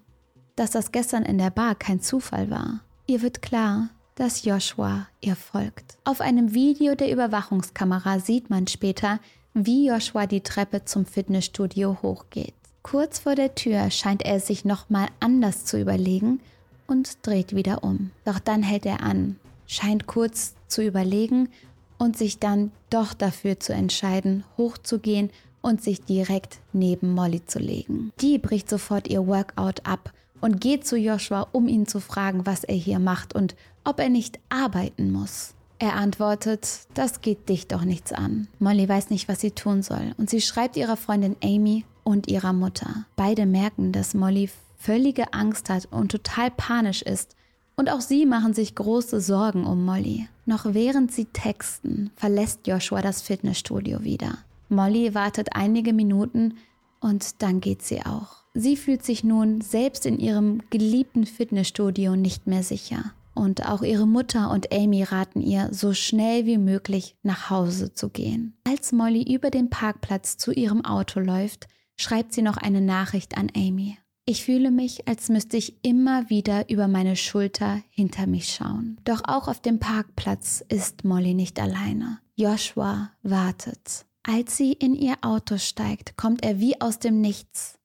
dass 0.56 0.72
das 0.72 0.92
gestern 0.92 1.24
in 1.24 1.38
der 1.38 1.52
Bar 1.52 1.76
kein 1.76 2.02
Zufall 2.02 2.50
war. 2.50 2.82
Ihr 3.08 3.22
wird 3.22 3.42
klar, 3.42 3.90
dass 4.16 4.44
Joshua 4.44 5.08
ihr 5.22 5.36
folgt. 5.36 5.98
Auf 6.04 6.22
einem 6.22 6.54
Video 6.54 6.96
der 6.96 7.12
Überwachungskamera 7.12 8.20
sieht 8.20 8.50
man 8.50 8.68
später, 8.68 9.20
wie 9.54 9.88
Joshua 9.88 10.26
die 10.26 10.42
Treppe 10.42 10.86
zum 10.86 11.06
Fitnessstudio 11.06 11.98
hochgeht. 12.02 12.54
Kurz 12.82 13.20
vor 13.20 13.36
der 13.36 13.56
Tür 13.56 13.92
scheint 13.92 14.26
er 14.26 14.40
sich 14.40 14.66
nochmal 14.66 15.08
anders 15.20 15.66
zu 15.66 15.80
überlegen 15.80 16.42
und 16.88 17.26
dreht 17.26 17.56
wieder 17.56 17.84
um. 17.84 18.12
Doch 18.26 18.40
dann 18.40 18.64
hält 18.64 18.86
er 18.86 19.02
an, 19.02 19.38
scheint 19.68 20.08
kurz 20.08 20.56
zu 20.68 20.84
überlegen 20.84 21.50
und 21.98 22.18
sich 22.18 22.40
dann 22.40 22.72
doch 22.90 23.14
dafür 23.14 23.60
zu 23.60 23.74
entscheiden, 23.74 24.44
hochzugehen 24.58 25.30
und 25.62 25.82
sich 25.82 26.02
direkt 26.02 26.60
neben 26.74 27.14
Molly 27.14 27.46
zu 27.46 27.60
legen. 27.60 28.12
Die 28.20 28.38
bricht 28.38 28.70
sofort 28.70 29.08
ihr 29.08 29.26
Workout 29.28 29.86
ab 29.86 30.12
und 30.42 30.60
geht 30.60 30.86
zu 30.86 30.98
Joshua, 30.98 31.48
um 31.54 31.70
ihn 31.70 31.88
zu 31.88 32.02
fragen, 32.02 32.46
was 32.46 32.66
er 32.66 32.76
hier 32.76 33.00
macht 33.00 33.34
und 33.34 33.56
ob 33.86 34.00
er 34.00 34.10
nicht 34.10 34.40
arbeiten 34.50 35.12
muss. 35.12 35.54
Er 35.84 35.98
antwortet, 35.98 36.88
das 36.94 37.20
geht 37.20 37.50
dich 37.50 37.68
doch 37.68 37.84
nichts 37.84 38.14
an. 38.14 38.48
Molly 38.58 38.88
weiß 38.88 39.10
nicht, 39.10 39.28
was 39.28 39.42
sie 39.42 39.52
tun 39.52 39.84
soll 39.84 40.14
und 40.18 40.30
sie 40.30 40.40
schreibt 40.40 40.78
ihrer 40.78 40.96
Freundin 40.96 41.36
Amy 41.44 41.84
und 42.06 42.30
ihrer 42.30 42.54
Mutter. 42.54 43.06
Beide 43.18 43.46
merken, 43.46 43.92
dass 43.92 44.14
Molly 44.14 44.50
völlige 44.78 45.34
Angst 45.34 45.70
hat 45.70 45.90
und 45.92 46.10
total 46.10 46.52
panisch 46.52 47.02
ist 47.02 47.36
und 47.76 47.92
auch 47.92 48.00
sie 48.00 48.26
machen 48.26 48.54
sich 48.54 48.76
große 48.76 49.20
Sorgen 49.20 49.66
um 49.66 49.84
Molly. 49.84 50.30
Noch 50.46 50.74
während 50.74 51.12
sie 51.12 51.26
texten, 51.26 52.12
verlässt 52.16 52.66
Joshua 52.66 53.02
das 53.02 53.22
Fitnessstudio 53.22 54.06
wieder. 54.06 54.38
Molly 54.70 55.14
wartet 55.14 55.50
einige 55.54 55.92
Minuten 55.92 56.54
und 57.02 57.42
dann 57.42 57.60
geht 57.60 57.82
sie 57.82 58.06
auch. 58.06 58.38
Sie 58.54 58.78
fühlt 58.78 59.04
sich 59.04 59.26
nun 59.26 59.60
selbst 59.60 60.06
in 60.06 60.18
ihrem 60.18 60.62
geliebten 60.70 61.26
Fitnessstudio 61.26 62.16
nicht 62.16 62.48
mehr 62.48 62.64
sicher. 62.64 63.12
Und 63.34 63.68
auch 63.68 63.82
ihre 63.82 64.08
Mutter 64.08 64.52
und 64.52 64.72
Amy 64.74 65.04
raten 65.04 65.42
ihr, 65.42 65.70
so 65.72 65.94
schnell 65.94 66.46
wie 66.46 66.58
möglich 66.58 67.18
nach 67.24 67.50
Hause 67.50 67.94
zu 67.94 68.10
gehen. 68.10 68.58
Als 68.64 68.92
Molly 68.92 69.34
über 69.34 69.50
den 69.50 69.70
Parkplatz 69.70 70.38
zu 70.38 70.52
ihrem 70.52 70.86
Auto 70.86 71.20
läuft, 71.20 71.68
schreibt 71.96 72.34
sie 72.34 72.42
noch 72.42 72.58
eine 72.58 72.82
Nachricht 72.82 73.38
an 73.38 73.50
Amy. 73.56 73.98
Ich 74.26 74.46
fühle 74.46 74.72
mich, 74.72 75.08
als 75.08 75.28
müsste 75.30 75.58
ich 75.58 75.84
immer 75.84 76.30
wieder 76.30 76.70
über 76.70 76.88
meine 76.88 77.18
Schulter 77.18 77.82
hinter 77.90 78.26
mich 78.26 78.54
schauen. 78.54 78.98
Doch 79.04 79.22
auch 79.26 79.50
auf 79.50 79.62
dem 79.62 79.80
Parkplatz 79.80 80.64
ist 80.70 81.04
Molly 81.04 81.34
nicht 81.34 81.60
alleine. 81.60 82.20
Joshua 82.36 83.12
wartet. 83.22 84.06
Als 84.24 84.56
sie 84.56 84.72
in 84.72 84.96
ihr 84.96 85.16
Auto 85.22 85.58
steigt, 85.58 86.16
kommt 86.16 86.46
er 86.46 86.60
wie 86.60 86.80
aus 86.80 87.00
dem 87.00 87.20
Nichts 87.20 87.78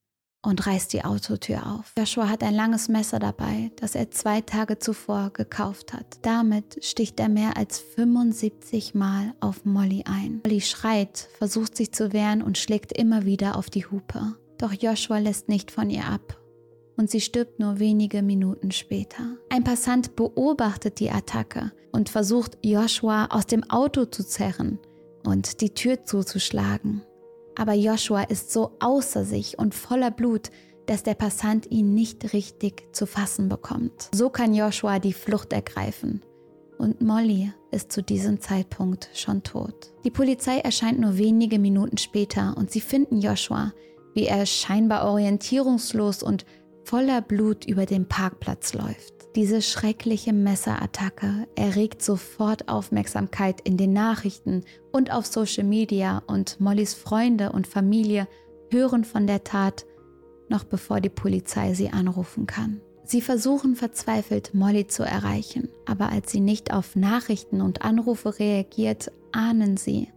und 0.42 0.66
reißt 0.66 0.92
die 0.92 1.04
Autotür 1.04 1.66
auf. 1.66 1.92
Joshua 1.98 2.28
hat 2.28 2.42
ein 2.42 2.54
langes 2.54 2.88
Messer 2.88 3.18
dabei, 3.18 3.70
das 3.76 3.94
er 3.94 4.10
zwei 4.10 4.40
Tage 4.40 4.78
zuvor 4.78 5.30
gekauft 5.32 5.92
hat. 5.92 6.18
Damit 6.22 6.84
sticht 6.84 7.18
er 7.20 7.28
mehr 7.28 7.56
als 7.56 7.80
75 7.80 8.94
Mal 8.94 9.34
auf 9.40 9.64
Molly 9.64 10.04
ein. 10.06 10.40
Molly 10.44 10.60
schreit, 10.60 11.28
versucht 11.38 11.76
sich 11.76 11.92
zu 11.92 12.12
wehren 12.12 12.42
und 12.42 12.58
schlägt 12.58 12.96
immer 12.96 13.24
wieder 13.24 13.56
auf 13.56 13.70
die 13.70 13.86
Hupe. 13.86 14.36
Doch 14.58 14.72
Joshua 14.72 15.18
lässt 15.18 15.48
nicht 15.48 15.70
von 15.70 15.90
ihr 15.90 16.06
ab 16.06 16.38
und 16.98 17.10
sie 17.10 17.20
stirbt 17.20 17.60
nur 17.60 17.78
wenige 17.78 18.22
Minuten 18.22 18.72
später. 18.72 19.36
Ein 19.48 19.64
Passant 19.64 20.16
beobachtet 20.16 20.98
die 21.00 21.10
Attacke 21.10 21.72
und 21.92 22.10
versucht 22.10 22.58
Joshua 22.62 23.26
aus 23.30 23.46
dem 23.46 23.62
Auto 23.70 24.04
zu 24.04 24.26
zerren 24.26 24.78
und 25.24 25.60
die 25.60 25.70
Tür 25.70 26.04
zuzuschlagen. 26.04 27.02
Aber 27.58 27.74
Joshua 27.74 28.22
ist 28.22 28.52
so 28.52 28.70
außer 28.78 29.24
sich 29.24 29.58
und 29.58 29.74
voller 29.74 30.12
Blut, 30.12 30.50
dass 30.86 31.02
der 31.02 31.14
Passant 31.14 31.70
ihn 31.70 31.92
nicht 31.92 32.32
richtig 32.32 32.94
zu 32.94 33.04
fassen 33.04 33.48
bekommt. 33.48 34.08
So 34.14 34.30
kann 34.30 34.54
Joshua 34.54 35.00
die 35.00 35.12
Flucht 35.12 35.52
ergreifen. 35.52 36.22
Und 36.78 37.02
Molly 37.02 37.52
ist 37.72 37.90
zu 37.90 38.02
diesem 38.02 38.40
Zeitpunkt 38.40 39.10
schon 39.12 39.42
tot. 39.42 39.92
Die 40.04 40.10
Polizei 40.10 40.58
erscheint 40.58 41.00
nur 41.00 41.18
wenige 41.18 41.58
Minuten 41.58 41.98
später 41.98 42.54
und 42.56 42.70
sie 42.70 42.80
finden 42.80 43.20
Joshua, 43.20 43.72
wie 44.14 44.26
er 44.26 44.46
scheinbar 44.46 45.10
orientierungslos 45.10 46.22
und 46.22 46.46
voller 46.84 47.20
Blut 47.20 47.66
über 47.66 47.84
den 47.84 48.06
Parkplatz 48.06 48.72
läuft. 48.72 49.17
Diese 49.36 49.62
schreckliche 49.62 50.32
Messerattacke 50.32 51.46
erregt 51.54 52.02
sofort 52.02 52.68
Aufmerksamkeit 52.68 53.60
in 53.60 53.76
den 53.76 53.92
Nachrichten 53.92 54.64
und 54.90 55.12
auf 55.12 55.26
Social 55.26 55.64
Media 55.64 56.22
und 56.26 56.60
Mollys 56.60 56.94
Freunde 56.94 57.52
und 57.52 57.66
Familie 57.66 58.26
hören 58.70 59.04
von 59.04 59.26
der 59.26 59.44
Tat, 59.44 59.86
noch 60.48 60.64
bevor 60.64 61.00
die 61.00 61.10
Polizei 61.10 61.74
sie 61.74 61.90
anrufen 61.90 62.46
kann. 62.46 62.80
Sie 63.04 63.22
versuchen 63.22 63.74
verzweifelt, 63.74 64.52
Molly 64.52 64.86
zu 64.86 65.02
erreichen, 65.02 65.68
aber 65.86 66.10
als 66.10 66.30
sie 66.30 66.40
nicht 66.40 66.72
auf 66.72 66.94
Nachrichten 66.94 67.62
und 67.62 67.82
Anrufe 67.82 68.38
reagiert, 68.38 69.12
ahnen 69.32 69.78
sie, 69.78 70.08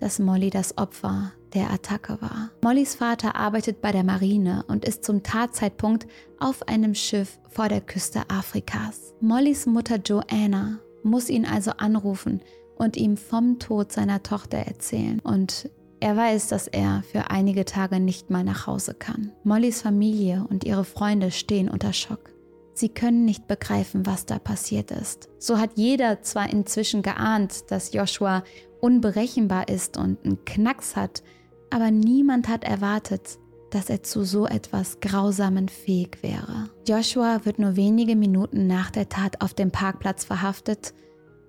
dass 0.00 0.18
Molly 0.18 0.50
das 0.50 0.76
Opfer 0.78 1.32
der 1.54 1.70
Attacke 1.70 2.20
war. 2.20 2.50
Mollys 2.62 2.96
Vater 2.96 3.36
arbeitet 3.36 3.80
bei 3.80 3.92
der 3.92 4.04
Marine 4.04 4.64
und 4.68 4.84
ist 4.84 5.04
zum 5.04 5.22
Tatzeitpunkt 5.22 6.06
auf 6.38 6.66
einem 6.68 6.94
Schiff 6.94 7.38
vor 7.48 7.68
der 7.68 7.80
Küste 7.80 8.22
Afrikas. 8.28 9.14
Mollys 9.20 9.66
Mutter 9.66 9.96
Joanna 9.96 10.78
muss 11.02 11.30
ihn 11.30 11.46
also 11.46 11.72
anrufen 11.72 12.42
und 12.76 12.96
ihm 12.96 13.16
vom 13.16 13.58
Tod 13.58 13.92
seiner 13.92 14.22
Tochter 14.22 14.58
erzählen. 14.58 15.20
Und 15.20 15.70
er 16.00 16.16
weiß, 16.16 16.48
dass 16.48 16.68
er 16.68 17.02
für 17.10 17.30
einige 17.30 17.64
Tage 17.64 17.98
nicht 17.98 18.30
mal 18.30 18.44
nach 18.44 18.66
Hause 18.66 18.94
kann. 18.94 19.32
Mollys 19.42 19.82
Familie 19.82 20.46
und 20.48 20.64
ihre 20.64 20.84
Freunde 20.84 21.30
stehen 21.30 21.68
unter 21.68 21.92
Schock. 21.92 22.30
Sie 22.78 22.88
können 22.88 23.24
nicht 23.24 23.48
begreifen, 23.48 24.06
was 24.06 24.24
da 24.24 24.38
passiert 24.38 24.92
ist. 24.92 25.28
So 25.40 25.58
hat 25.58 25.70
jeder 25.74 26.22
zwar 26.22 26.48
inzwischen 26.48 27.02
geahnt, 27.02 27.72
dass 27.72 27.92
Joshua 27.92 28.44
unberechenbar 28.80 29.66
ist 29.68 29.96
und 29.96 30.24
einen 30.24 30.44
Knacks 30.44 30.94
hat, 30.94 31.24
aber 31.70 31.90
niemand 31.90 32.46
hat 32.46 32.62
erwartet, 32.62 33.40
dass 33.72 33.90
er 33.90 34.04
zu 34.04 34.22
so 34.22 34.46
etwas 34.46 35.00
Grausamen 35.00 35.68
fähig 35.68 36.18
wäre. 36.22 36.70
Joshua 36.86 37.44
wird 37.44 37.58
nur 37.58 37.74
wenige 37.74 38.14
Minuten 38.14 38.68
nach 38.68 38.92
der 38.92 39.08
Tat 39.08 39.40
auf 39.40 39.54
dem 39.54 39.72
Parkplatz 39.72 40.24
verhaftet 40.24 40.94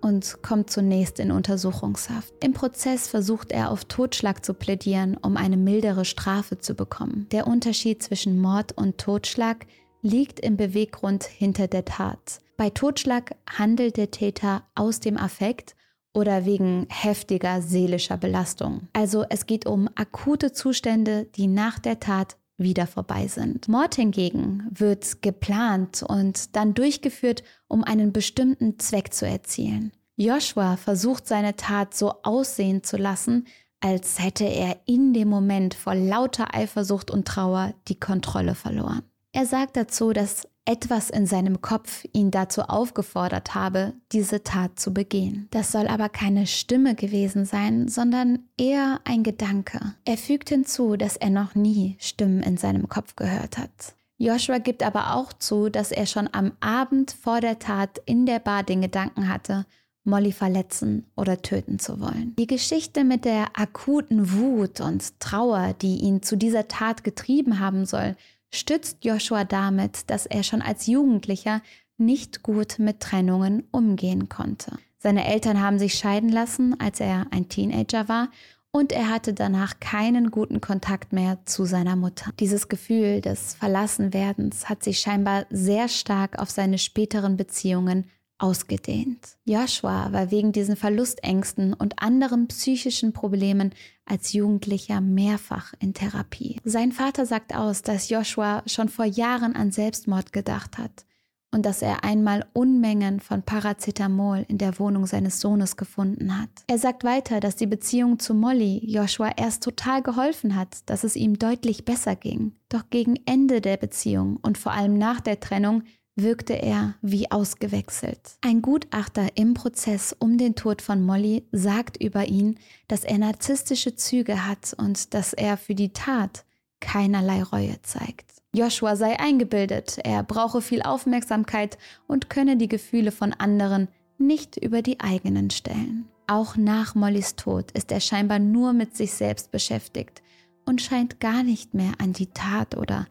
und 0.01 0.41
kommt 0.41 0.71
zunächst 0.71 1.19
in 1.19 1.31
Untersuchungshaft. 1.31 2.33
Im 2.43 2.53
Prozess 2.53 3.07
versucht 3.07 3.51
er 3.51 3.69
auf 3.69 3.85
Totschlag 3.85 4.43
zu 4.43 4.55
plädieren, 4.55 5.15
um 5.15 5.37
eine 5.37 5.57
mildere 5.57 6.05
Strafe 6.05 6.57
zu 6.57 6.73
bekommen. 6.73 7.27
Der 7.31 7.45
Unterschied 7.45 8.01
zwischen 8.01 8.41
Mord 8.41 8.71
und 8.75 8.97
Totschlag 8.97 9.67
liegt 10.01 10.39
im 10.39 10.57
Beweggrund 10.57 11.23
hinter 11.23 11.67
der 11.67 11.85
Tat. 11.85 12.39
Bei 12.57 12.69
Totschlag 12.69 13.35
handelt 13.49 13.97
der 13.97 14.11
Täter 14.11 14.63
aus 14.75 14.99
dem 14.99 15.17
Affekt 15.17 15.75
oder 16.13 16.45
wegen 16.45 16.87
heftiger 16.89 17.61
seelischer 17.61 18.17
Belastung. 18.17 18.87
Also 18.93 19.25
es 19.29 19.45
geht 19.45 19.65
um 19.65 19.89
akute 19.95 20.51
Zustände, 20.51 21.25
die 21.35 21.47
nach 21.47 21.79
der 21.79 21.99
Tat 21.99 22.37
wieder 22.57 22.87
vorbei 22.87 23.27
sind. 23.27 23.67
Mord 23.67 23.95
hingegen 23.95 24.67
wird 24.71 25.21
geplant 25.21 26.03
und 26.03 26.55
dann 26.55 26.73
durchgeführt, 26.73 27.43
um 27.67 27.83
einen 27.83 28.11
bestimmten 28.11 28.77
Zweck 28.79 29.13
zu 29.13 29.25
erzielen. 29.25 29.93
Joshua 30.17 30.75
versucht 30.75 31.27
seine 31.27 31.55
Tat 31.55 31.93
so 31.93 32.13
aussehen 32.23 32.83
zu 32.83 32.97
lassen, 32.97 33.47
als 33.79 34.19
hätte 34.19 34.43
er 34.43 34.75
in 34.85 35.13
dem 35.13 35.29
Moment 35.29 35.73
vor 35.73 35.95
lauter 35.95 36.53
Eifersucht 36.53 37.09
und 37.09 37.25
Trauer 37.25 37.73
die 37.87 37.97
Kontrolle 37.97 38.55
verloren. 38.55 39.03
Er 39.31 39.45
sagt 39.45 39.77
dazu, 39.77 40.11
dass 40.11 40.47
etwas 40.65 41.09
in 41.09 41.25
seinem 41.25 41.61
Kopf 41.61 42.05
ihn 42.13 42.31
dazu 42.31 42.61
aufgefordert 42.61 43.55
habe, 43.55 43.93
diese 44.11 44.43
Tat 44.43 44.79
zu 44.79 44.93
begehen. 44.93 45.47
Das 45.51 45.71
soll 45.71 45.87
aber 45.87 46.09
keine 46.09 46.45
Stimme 46.45 46.95
gewesen 46.95 47.45
sein, 47.45 47.87
sondern 47.87 48.39
eher 48.57 48.99
ein 49.03 49.23
Gedanke. 49.23 49.95
Er 50.05 50.17
fügt 50.17 50.49
hinzu, 50.49 50.95
dass 50.95 51.15
er 51.15 51.31
noch 51.31 51.55
nie 51.55 51.95
Stimmen 51.99 52.43
in 52.43 52.57
seinem 52.57 52.87
Kopf 52.87 53.15
gehört 53.15 53.57
hat. 53.57 53.95
Joshua 54.17 54.57
gibt 54.57 54.83
aber 54.83 55.15
auch 55.15 55.31
zu, 55.33 55.69
dass 55.69 55.91
er 55.91 56.05
schon 56.05 56.29
am 56.31 56.51
Abend 56.59 57.11
vor 57.11 57.39
der 57.39 57.57
Tat 57.57 58.01
in 58.05 58.25
der 58.25 58.39
Bar 58.39 58.63
den 58.63 58.81
Gedanken 58.81 59.29
hatte, 59.29 59.65
Molly 60.03 60.31
verletzen 60.31 61.05
oder 61.15 61.41
töten 61.41 61.79
zu 61.79 61.99
wollen. 61.99 62.35
Die 62.37 62.47
Geschichte 62.47 63.03
mit 63.03 63.25
der 63.25 63.57
akuten 63.57 64.33
Wut 64.33 64.81
und 64.81 65.19
Trauer, 65.19 65.73
die 65.81 65.99
ihn 65.99 66.21
zu 66.21 66.35
dieser 66.35 66.67
Tat 66.67 67.03
getrieben 67.03 67.59
haben 67.59 67.85
soll, 67.85 68.15
stützt 68.51 69.03
Joshua 69.05 69.43
damit, 69.43 70.09
dass 70.09 70.25
er 70.25 70.43
schon 70.43 70.61
als 70.61 70.87
Jugendlicher 70.87 71.61
nicht 71.97 72.43
gut 72.43 72.79
mit 72.79 72.99
Trennungen 72.99 73.67
umgehen 73.71 74.29
konnte. 74.29 74.77
Seine 74.97 75.25
Eltern 75.25 75.61
haben 75.61 75.79
sich 75.79 75.93
scheiden 75.93 76.29
lassen, 76.29 76.79
als 76.79 76.99
er 76.99 77.27
ein 77.31 77.49
Teenager 77.49 78.07
war, 78.07 78.29
und 78.71 78.91
er 78.91 79.09
hatte 79.09 79.33
danach 79.33 79.79
keinen 79.79 80.29
guten 80.29 80.61
Kontakt 80.61 81.11
mehr 81.11 81.39
zu 81.45 81.65
seiner 81.65 81.95
Mutter. 81.95 82.31
Dieses 82.39 82.67
Gefühl 82.67 83.19
des 83.19 83.55
Verlassenwerdens 83.55 84.69
hat 84.69 84.83
sich 84.83 84.99
scheinbar 84.99 85.45
sehr 85.49 85.87
stark 85.87 86.37
auf 86.37 86.51
seine 86.51 86.77
späteren 86.77 87.35
Beziehungen 87.35 88.05
ausgedehnt. 88.39 89.37
Joshua 89.45 90.11
war 90.11 90.31
wegen 90.31 90.51
diesen 90.51 90.75
Verlustängsten 90.75 91.73
und 91.73 92.01
anderen 92.01 92.47
psychischen 92.47 93.13
Problemen 93.13 93.73
als 94.05 94.33
Jugendlicher 94.33 95.01
mehrfach 95.01 95.73
in 95.79 95.93
Therapie. 95.93 96.57
Sein 96.63 96.91
Vater 96.91 97.25
sagt 97.25 97.55
aus, 97.55 97.81
dass 97.81 98.09
Joshua 98.09 98.63
schon 98.65 98.89
vor 98.89 99.05
Jahren 99.05 99.55
an 99.55 99.71
Selbstmord 99.71 100.33
gedacht 100.33 100.77
hat 100.77 101.05
und 101.51 101.65
dass 101.65 101.81
er 101.81 102.03
einmal 102.03 102.45
Unmengen 102.53 103.19
von 103.19 103.41
Paracetamol 103.41 104.45
in 104.47 104.57
der 104.57 104.77
Wohnung 104.79 105.05
seines 105.05 105.39
Sohnes 105.39 105.77
gefunden 105.77 106.39
hat. 106.39 106.49
Er 106.67 106.77
sagt 106.77 107.03
weiter, 107.03 107.39
dass 107.39 107.55
die 107.55 107.67
Beziehung 107.67 108.19
zu 108.19 108.33
Molly 108.33 108.81
Joshua 108.85 109.31
erst 109.35 109.63
total 109.63 110.01
geholfen 110.01 110.55
hat, 110.55 110.89
dass 110.89 111.03
es 111.03 111.15
ihm 111.15 111.39
deutlich 111.39 111.85
besser 111.85 112.15
ging. 112.15 112.53
Doch 112.69 112.89
gegen 112.89 113.15
Ende 113.25 113.61
der 113.61 113.77
Beziehung 113.77 114.37
und 114.41 114.57
vor 114.57 114.73
allem 114.73 114.97
nach 114.97 115.21
der 115.21 115.39
Trennung 115.39 115.83
wirkte 116.21 116.53
er 116.53 116.95
wie 117.01 117.31
ausgewechselt. 117.31 118.19
Ein 118.41 118.61
Gutachter 118.61 119.27
im 119.35 119.53
Prozess 119.53 120.15
um 120.17 120.37
den 120.37 120.55
Tod 120.55 120.81
von 120.81 121.01
Molly 121.05 121.43
sagt 121.51 122.01
über 122.01 122.27
ihn, 122.27 122.57
dass 122.87 123.03
er 123.03 123.17
narzisstische 123.17 123.95
Züge 123.95 124.45
hat 124.47 124.73
und 124.77 125.13
dass 125.13 125.33
er 125.33 125.57
für 125.57 125.75
die 125.75 125.93
Tat 125.93 126.45
keinerlei 126.79 127.43
Reue 127.43 127.81
zeigt. 127.81 128.33
Joshua 128.53 128.95
sei 128.95 129.19
eingebildet, 129.19 129.99
er 130.03 130.23
brauche 130.23 130.61
viel 130.61 130.81
Aufmerksamkeit 130.81 131.77
und 132.07 132.29
könne 132.29 132.57
die 132.57 132.67
Gefühle 132.67 133.11
von 133.11 133.33
anderen 133.33 133.89
nicht 134.17 134.57
über 134.57 134.81
die 134.81 134.99
eigenen 134.99 135.49
stellen. 135.49 136.07
Auch 136.27 136.55
nach 136.55 136.95
Mollys 136.95 137.35
Tod 137.35 137.71
ist 137.71 137.91
er 137.91 137.99
scheinbar 137.99 138.39
nur 138.39 138.73
mit 138.73 138.95
sich 138.95 139.13
selbst 139.13 139.51
beschäftigt 139.51 140.21
und 140.65 140.81
scheint 140.81 141.19
gar 141.19 141.43
nicht 141.43 141.73
mehr 141.73 141.93
an 141.99 142.13
die 142.13 142.27
Tat 142.27 142.77
oder 142.77 143.07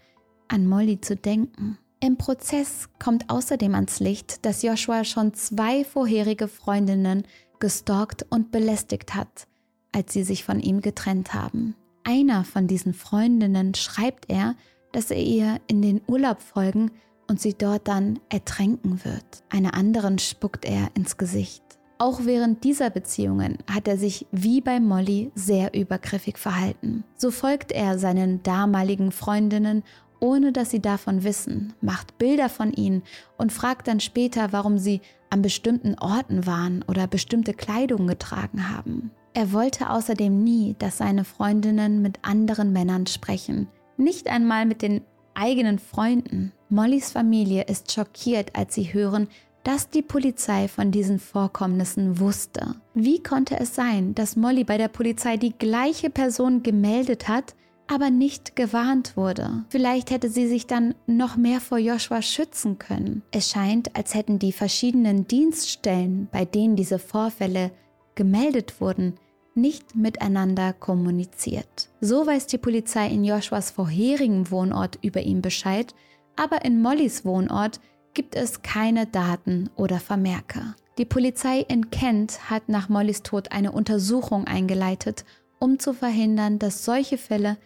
an 0.48 0.66
Molly 0.66 1.00
zu 1.00 1.16
denken. 1.16 1.78
Im 2.00 2.16
Prozess 2.16 2.88
kommt 3.00 3.28
außerdem 3.28 3.74
ans 3.74 3.98
Licht, 3.98 4.44
dass 4.46 4.62
Joshua 4.62 5.02
schon 5.02 5.34
zwei 5.34 5.84
vorherige 5.84 6.46
Freundinnen 6.46 7.24
gestalkt 7.58 8.24
und 8.30 8.52
belästigt 8.52 9.16
hat, 9.16 9.48
als 9.92 10.12
sie 10.12 10.22
sich 10.22 10.44
von 10.44 10.60
ihm 10.60 10.80
getrennt 10.80 11.34
haben. 11.34 11.74
Einer 12.04 12.44
von 12.44 12.68
diesen 12.68 12.94
Freundinnen 12.94 13.74
schreibt 13.74 14.30
er, 14.30 14.54
dass 14.92 15.10
er 15.10 15.20
ihr 15.20 15.60
in 15.66 15.82
den 15.82 16.00
Urlaub 16.06 16.40
folgen 16.40 16.92
und 17.26 17.40
sie 17.40 17.54
dort 17.54 17.88
dann 17.88 18.20
ertränken 18.28 19.04
wird. 19.04 19.42
Einer 19.50 19.74
anderen 19.74 20.20
spuckt 20.20 20.64
er 20.64 20.90
ins 20.94 21.16
Gesicht. 21.16 21.62
Auch 21.98 22.20
während 22.24 22.62
dieser 22.62 22.90
Beziehungen 22.90 23.58
hat 23.68 23.88
er 23.88 23.98
sich 23.98 24.24
wie 24.30 24.60
bei 24.60 24.78
Molly 24.78 25.32
sehr 25.34 25.74
übergriffig 25.74 26.38
verhalten. 26.38 27.02
So 27.16 27.32
folgt 27.32 27.72
er 27.72 27.98
seinen 27.98 28.40
damaligen 28.44 29.10
Freundinnen 29.10 29.82
ohne 30.20 30.52
dass 30.52 30.70
sie 30.70 30.80
davon 30.80 31.24
wissen, 31.24 31.72
macht 31.80 32.18
Bilder 32.18 32.48
von 32.48 32.72
ihnen 32.72 33.02
und 33.36 33.52
fragt 33.52 33.88
dann 33.88 34.00
später, 34.00 34.52
warum 34.52 34.78
sie 34.78 35.00
an 35.30 35.42
bestimmten 35.42 35.96
Orten 35.98 36.46
waren 36.46 36.84
oder 36.88 37.06
bestimmte 37.06 37.54
Kleidung 37.54 38.06
getragen 38.06 38.70
haben. 38.70 39.10
Er 39.34 39.52
wollte 39.52 39.90
außerdem 39.90 40.42
nie, 40.42 40.74
dass 40.78 40.98
seine 40.98 41.24
Freundinnen 41.24 42.02
mit 42.02 42.18
anderen 42.22 42.72
Männern 42.72 43.06
sprechen, 43.06 43.68
nicht 43.96 44.28
einmal 44.28 44.66
mit 44.66 44.82
den 44.82 45.02
eigenen 45.34 45.78
Freunden. 45.78 46.52
Mollys 46.68 47.12
Familie 47.12 47.64
ist 47.64 47.92
schockiert, 47.92 48.56
als 48.56 48.74
sie 48.74 48.92
hören, 48.92 49.28
dass 49.64 49.90
die 49.90 50.02
Polizei 50.02 50.66
von 50.66 50.90
diesen 50.90 51.18
Vorkommnissen 51.18 52.20
wusste. 52.20 52.76
Wie 52.94 53.22
konnte 53.22 53.58
es 53.60 53.74
sein, 53.74 54.14
dass 54.14 54.36
Molly 54.36 54.64
bei 54.64 54.78
der 54.78 54.88
Polizei 54.88 55.36
die 55.36 55.52
gleiche 55.52 56.10
Person 56.10 56.62
gemeldet 56.62 57.28
hat, 57.28 57.54
aber 57.88 58.10
nicht 58.10 58.54
gewarnt 58.54 59.16
wurde. 59.16 59.64
Vielleicht 59.70 60.10
hätte 60.10 60.28
sie 60.28 60.46
sich 60.46 60.66
dann 60.66 60.94
noch 61.06 61.36
mehr 61.36 61.60
vor 61.60 61.78
Joshua 61.78 62.22
schützen 62.22 62.78
können. 62.78 63.22
Es 63.30 63.50
scheint, 63.50 63.96
als 63.96 64.14
hätten 64.14 64.38
die 64.38 64.52
verschiedenen 64.52 65.26
Dienststellen, 65.26 66.28
bei 66.30 66.44
denen 66.44 66.76
diese 66.76 66.98
Vorfälle 66.98 67.72
gemeldet 68.14 68.80
wurden, 68.80 69.14
nicht 69.54 69.96
miteinander 69.96 70.72
kommuniziert. 70.72 71.88
So 72.00 72.26
weiß 72.26 72.46
die 72.46 72.58
Polizei 72.58 73.08
in 73.08 73.24
Joshuas 73.24 73.70
vorherigen 73.70 74.50
Wohnort 74.50 74.98
über 75.02 75.20
ihn 75.20 75.42
Bescheid, 75.42 75.94
aber 76.36 76.64
in 76.64 76.80
Mollys 76.80 77.24
Wohnort 77.24 77.80
gibt 78.14 78.36
es 78.36 78.62
keine 78.62 79.06
Daten 79.06 79.70
oder 79.76 79.98
Vermerke. 79.98 80.74
Die 80.98 81.04
Polizei 81.04 81.60
in 81.60 81.90
Kent 81.90 82.50
hat 82.50 82.68
nach 82.68 82.88
Mollys 82.88 83.22
Tod 83.22 83.52
eine 83.52 83.72
Untersuchung 83.72 84.46
eingeleitet, 84.46 85.24
um 85.58 85.78
zu 85.78 85.92
verhindern, 85.92 86.58
dass 86.58 86.84
solche 86.84 87.18
Fälle 87.18 87.56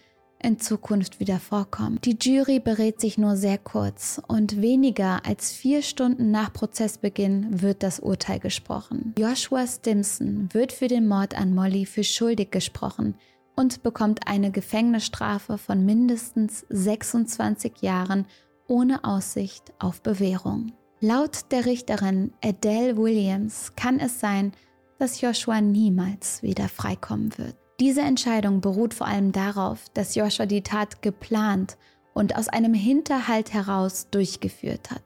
in 0.43 0.59
Zukunft 0.59 1.21
wieder 1.21 1.39
vorkommen. 1.39 1.99
Die 2.05 2.17
Jury 2.21 2.61
berät 2.61 3.01
sich 3.01 3.19
nur 3.19 3.37
sehr 3.37 3.59
kurz 3.59 4.21
und 4.29 4.61
weniger 4.61 5.25
als 5.27 5.53
vier 5.53 5.83
Stunden 5.83 6.31
nach 6.31 6.53
Prozessbeginn 6.53 7.63
wird 7.63 7.83
das 7.83 8.01
Urteil 8.01 8.39
gesprochen. 8.39 9.15
Joshua 9.19 9.67
Stimson 9.67 10.49
wird 10.53 10.73
für 10.73 10.89
den 10.89 11.09
Mord 11.09 11.37
an 11.37 11.55
Molly 11.55 11.87
für 11.87 12.05
schuldig 12.05 12.51
gesprochen 12.51 13.15
und 13.57 13.83
bekommt 13.83 14.27
eine 14.27 14.51
Gefängnisstrafe 14.51 15.59
von 15.59 15.85
mindestens 15.85 16.65
26 16.71 17.83
Jahren 17.83 18.27
ohne 18.67 19.05
Aussicht 19.05 19.73
auf 19.79 20.03
Bewährung. 20.03 20.73
Laut 21.01 21.51
der 21.51 21.67
Richterin 21.67 22.33
Adele 22.45 22.97
Williams 22.97 23.73
kann 23.77 23.99
es 23.99 24.21
sein, 24.21 24.53
dass 24.99 25.21
Joshua 25.21 25.61
niemals 25.61 26.43
wieder 26.43 26.69
freikommen 26.69 27.37
wird. 27.37 27.57
Diese 27.81 28.03
Entscheidung 28.03 28.61
beruht 28.61 28.95
vor 28.95 29.07
allem 29.07 29.33
darauf, 29.33 29.89
dass 29.95 30.15
Joshua 30.15 30.47
die 30.47 30.63
Tat 30.63 31.03
geplant 31.03 31.77
und 32.15 32.37
aus 32.37 32.49
einem 32.49 32.75
Hinterhalt 32.75 33.53
heraus 33.53 34.09
durchgeführt 34.11 34.91
hat. 34.91 35.03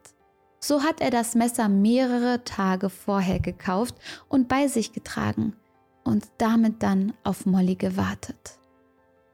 So 0.59 0.83
hat 0.83 1.01
er 1.01 1.11
das 1.11 1.35
Messer 1.35 1.69
mehrere 1.69 2.43
Tage 2.43 2.89
vorher 2.89 3.39
gekauft 3.39 3.95
und 4.27 4.47
bei 4.47 4.67
sich 4.67 4.91
getragen 4.91 5.55
und 6.03 6.25
damit 6.37 6.83
dann 6.83 7.13
auf 7.23 7.45
Molly 7.45 7.75
gewartet. 7.75 8.59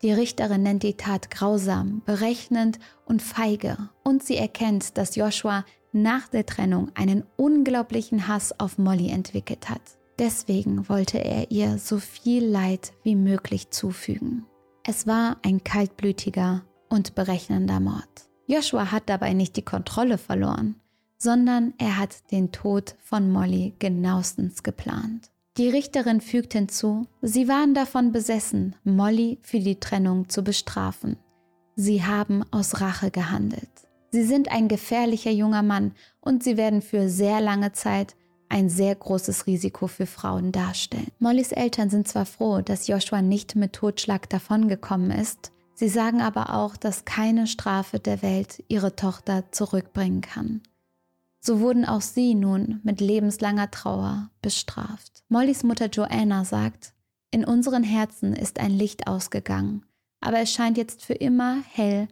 Die 0.01 0.11
Richterin 0.11 0.63
nennt 0.63 0.83
die 0.83 0.97
Tat 0.97 1.31
grausam, 1.31 2.01
berechnend 2.05 2.77
und 3.05 3.21
feige 3.21 3.77
und 4.03 4.21
sie 4.21 4.35
erkennt, 4.35 4.97
dass 4.97 5.15
Joshua 5.15 5.63
nach 5.93 6.27
der 6.27 6.45
Trennung 6.45 6.91
einen 6.95 7.23
unglaublichen 7.37 8.27
Hass 8.27 8.59
auf 8.59 8.77
Molly 8.77 9.09
entwickelt 9.09 9.69
hat. 9.69 9.81
Deswegen 10.19 10.87
wollte 10.89 11.17
er 11.17 11.49
ihr 11.51 11.77
so 11.79 11.97
viel 11.97 12.45
Leid 12.45 12.93
wie 13.03 13.15
möglich 13.15 13.71
zufügen. 13.71 14.45
Es 14.85 15.07
war 15.07 15.37
ein 15.43 15.63
kaltblütiger 15.63 16.63
und 16.89 17.15
berechnender 17.15 17.79
Mord. 17.79 18.29
Joshua 18.45 18.91
hat 18.91 19.03
dabei 19.07 19.33
nicht 19.33 19.55
die 19.55 19.63
Kontrolle 19.63 20.17
verloren, 20.17 20.75
sondern 21.17 21.73
er 21.77 21.97
hat 21.97 22.31
den 22.31 22.51
Tod 22.51 22.95
von 22.99 23.31
Molly 23.31 23.73
genauestens 23.79 24.61
geplant. 24.61 25.31
Die 25.57 25.69
Richterin 25.69 26.19
fügt 26.19 26.53
hinzu, 26.53 27.07
sie 27.21 27.47
waren 27.47 27.73
davon 27.73 28.11
besessen, 28.11 28.75
Molly 28.83 29.39
für 29.41 29.59
die 29.59 29.79
Trennung 29.79 30.27
zu 30.27 30.43
bestrafen. 30.43 31.17
Sie 31.75 32.03
haben 32.03 32.43
aus 32.51 32.81
Rache 32.81 33.11
gehandelt. 33.11 33.69
Sie 34.11 34.23
sind 34.23 34.51
ein 34.51 34.67
gefährlicher 34.67 35.31
junger 35.31 35.63
Mann 35.63 35.93
und 36.21 36.43
sie 36.43 36.57
werden 36.57 36.81
für 36.81 37.09
sehr 37.09 37.39
lange 37.39 37.71
Zeit 37.71 38.15
ein 38.49 38.69
sehr 38.69 38.95
großes 38.95 39.47
Risiko 39.47 39.87
für 39.87 40.05
Frauen 40.05 40.51
darstellen. 40.51 41.11
Mollys 41.19 41.51
Eltern 41.51 41.89
sind 41.89 42.07
zwar 42.07 42.25
froh, 42.25 42.61
dass 42.61 42.87
Joshua 42.87 43.21
nicht 43.21 43.55
mit 43.55 43.73
Totschlag 43.73 44.29
davongekommen 44.29 45.11
ist, 45.11 45.51
sie 45.73 45.89
sagen 45.89 46.21
aber 46.21 46.53
auch, 46.53 46.77
dass 46.77 47.05
keine 47.05 47.47
Strafe 47.47 47.99
der 47.99 48.21
Welt 48.21 48.63
ihre 48.67 48.95
Tochter 48.95 49.51
zurückbringen 49.51 50.21
kann. 50.21 50.61
So 51.39 51.59
wurden 51.59 51.83
auch 51.83 52.01
sie 52.01 52.35
nun 52.35 52.79
mit 52.83 53.01
lebenslanger 53.01 53.69
Trauer 53.69 54.29
bestraft. 54.41 55.23
Mollys 55.27 55.63
Mutter 55.63 55.87
Joanna 55.87 56.45
sagt, 56.45 56.93
in 57.31 57.43
unseren 57.43 57.83
Herzen 57.83 58.33
ist 58.33 58.59
ein 58.59 58.71
Licht 58.71 59.07
ausgegangen, 59.07 59.83
aber 60.21 60.39
es 60.39 60.53
scheint 60.53 60.77
jetzt 60.77 61.03
für 61.03 61.15
immer 61.15 61.61
hell 61.73 62.07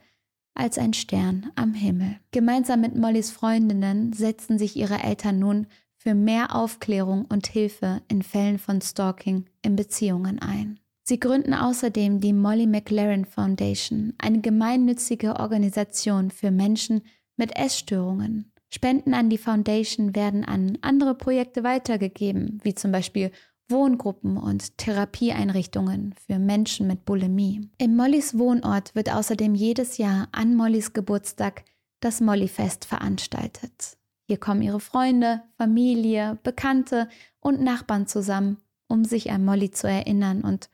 als 0.53 0.77
ein 0.77 0.93
Stern 0.93 1.51
am 1.55 1.73
Himmel. 1.73 2.17
Gemeinsam 2.31 2.81
mit 2.81 2.97
Mollys 2.97 3.31
Freundinnen 3.31 4.13
setzen 4.13 4.57
sich 4.57 4.75
ihre 4.75 5.01
Eltern 5.01 5.39
nun 5.39 5.67
für 6.01 6.15
mehr 6.15 6.55
Aufklärung 6.55 7.25
und 7.25 7.45
Hilfe 7.45 8.01
in 8.07 8.23
Fällen 8.23 8.57
von 8.57 8.81
Stalking 8.81 9.45
in 9.61 9.75
Beziehungen 9.75 10.39
ein. 10.39 10.79
Sie 11.03 11.19
gründen 11.19 11.53
außerdem 11.53 12.19
die 12.19 12.33
Molly 12.33 12.65
McLaren 12.65 13.25
Foundation, 13.25 14.13
eine 14.17 14.41
gemeinnützige 14.41 15.35
Organisation 15.39 16.31
für 16.31 16.49
Menschen 16.49 17.03
mit 17.37 17.55
Essstörungen. 17.55 18.51
Spenden 18.73 19.13
an 19.13 19.29
die 19.29 19.37
Foundation 19.37 20.15
werden 20.15 20.43
an 20.43 20.79
andere 20.81 21.13
Projekte 21.13 21.63
weitergegeben, 21.63 22.59
wie 22.63 22.73
zum 22.73 22.91
Beispiel 22.91 23.31
Wohngruppen 23.67 24.37
und 24.37 24.79
Therapieeinrichtungen 24.79 26.15
für 26.25 26.39
Menschen 26.39 26.87
mit 26.87 27.05
Bulimie. 27.05 27.69
Im 27.77 27.95
Mollys 27.95 28.39
Wohnort 28.39 28.95
wird 28.95 29.13
außerdem 29.13 29.53
jedes 29.53 29.97
Jahr 29.97 30.29
an 30.31 30.55
Mollys 30.55 30.93
Geburtstag 30.93 31.63
das 31.99 32.21
Mollyfest 32.21 32.85
veranstaltet. 32.85 34.00
Hier 34.31 34.39
kommen 34.39 34.61
ihre 34.61 34.79
Freunde, 34.79 35.41
Familie, 35.57 36.39
Bekannte 36.41 37.09
und 37.41 37.59
Nachbarn 37.59 38.07
zusammen, 38.07 38.59
um 38.87 39.03
sich 39.03 39.29
an 39.29 39.43
Molly 39.43 39.71
zu 39.71 39.89
erinnern 39.89 40.39
und 40.39 40.69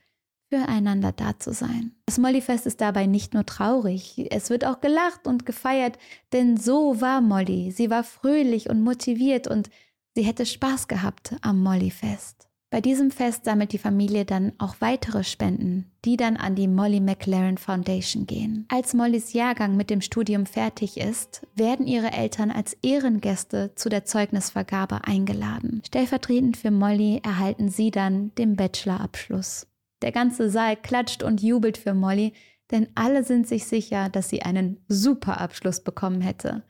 füreinander 0.48 1.12
da 1.12 1.39
zu 1.39 1.54
sein. 1.54 1.96
Das 2.06 2.20
Mollyfest 2.20 2.67
ist 2.67 2.82
dabei 2.82 3.08
nicht 3.08 3.34
nur 3.34 3.48
traurig, 3.48 4.28
es 4.30 4.52
wird 4.52 4.63
auch 4.63 4.80
gelacht 4.80 5.26
und 5.26 5.48
gefeiert, 5.48 5.98
denn 6.34 6.58
so 6.58 7.02
war 7.02 7.20
Molly. 7.20 7.72
Sie 7.72 7.89
war 7.89 8.04
fröhlich 8.04 8.70
und 8.70 8.84
motiviert 8.84 9.48
und 9.48 9.72
sie 10.13 10.22
hätte 10.22 10.46
Spaß 10.46 10.88
gehabt 10.88 11.36
am 11.41 11.63
Mollyfest. 11.63 12.46
Bei 12.69 12.82
diesem 12.82 13.12
Fest 13.12 13.45
sammelt 13.45 13.71
die 13.71 13.77
Familie 13.77 14.25
dann 14.25 14.51
auch 14.58 14.75
weitere 14.80 15.23
Spenden, 15.23 15.89
die 16.03 16.17
dann 16.17 16.36
an 16.36 16.56
die 16.56 16.67
Molly 16.67 16.99
McLaren 16.99 17.58
Foundation 17.58 18.25
gehen. 18.25 18.65
Als 18.69 18.93
Mollys 18.93 19.32
Jahrgang 19.32 19.77
mit 19.77 19.89
dem 19.89 20.01
Studium 20.01 20.45
fertig 20.45 20.97
ist, 20.97 21.47
werden 21.56 21.88
ihre 21.88 22.12
Eltern 22.12 22.51
als 22.51 22.75
Ehrengäste 22.82 23.71
zu 23.75 23.88
der 23.88 24.03
Zeugnisvergabe 24.03 25.06
eingeladen. 25.06 25.82
Stellvertretend 25.88 26.58
für 26.58 26.71
Molly 26.71 27.21
erhalten 27.23 27.69
sie 27.69 27.89
dann 27.89 28.36
den 28.36 28.58
Bachelorabschluss. 28.58 29.67
Der 30.01 30.12
ganze 30.12 30.49
Saal 30.49 30.75
klatscht 30.75 31.23
und 31.23 31.41
jubelt 31.41 31.77
für 31.77 31.93
Molly, 31.93 32.34
denn 32.71 32.89
alle 32.95 33.23
sind 33.23 33.47
sich 33.47 33.65
sicher, 33.65 34.10
dass 34.10 34.27
sie 34.27 34.41
einen 34.41 34.84
super 34.89 35.39
Abschluss 35.39 35.82
bekommen 35.82 36.19
hätte. 36.19 36.63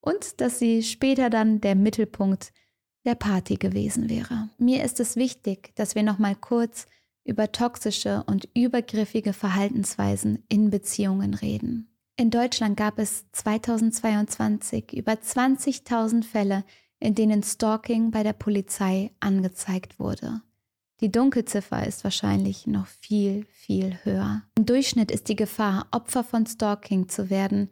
Und 0.00 0.40
dass 0.40 0.58
sie 0.58 0.82
später 0.82 1.28
dann 1.28 1.60
der 1.60 1.74
Mittelpunkt 1.74 2.52
der 3.06 3.14
Party 3.14 3.56
gewesen 3.56 4.10
wäre. 4.10 4.50
Mir 4.58 4.84
ist 4.84 5.00
es 5.00 5.16
wichtig, 5.16 5.74
dass 5.76 5.94
wir 5.94 6.02
noch 6.02 6.18
mal 6.18 6.34
kurz 6.34 6.86
über 7.24 7.50
toxische 7.52 8.22
und 8.26 8.48
übergriffige 8.54 9.32
Verhaltensweisen 9.32 10.44
in 10.48 10.70
Beziehungen 10.70 11.34
reden. 11.34 11.88
In 12.16 12.30
Deutschland 12.30 12.76
gab 12.76 12.98
es 12.98 13.30
2022 13.32 14.92
über 14.94 15.12
20.000 15.12 16.24
Fälle, 16.24 16.64
in 16.98 17.14
denen 17.14 17.42
Stalking 17.42 18.10
bei 18.10 18.22
der 18.22 18.32
Polizei 18.32 19.10
angezeigt 19.20 19.98
wurde. 19.98 20.40
Die 21.00 21.12
Dunkelziffer 21.12 21.86
ist 21.86 22.04
wahrscheinlich 22.04 22.66
noch 22.66 22.86
viel, 22.86 23.44
viel 23.52 23.98
höher. 24.04 24.42
Im 24.56 24.64
Durchschnitt 24.64 25.10
ist 25.10 25.28
die 25.28 25.36
Gefahr, 25.36 25.88
Opfer 25.90 26.24
von 26.24 26.46
Stalking 26.46 27.08
zu 27.08 27.28
werden, 27.28 27.70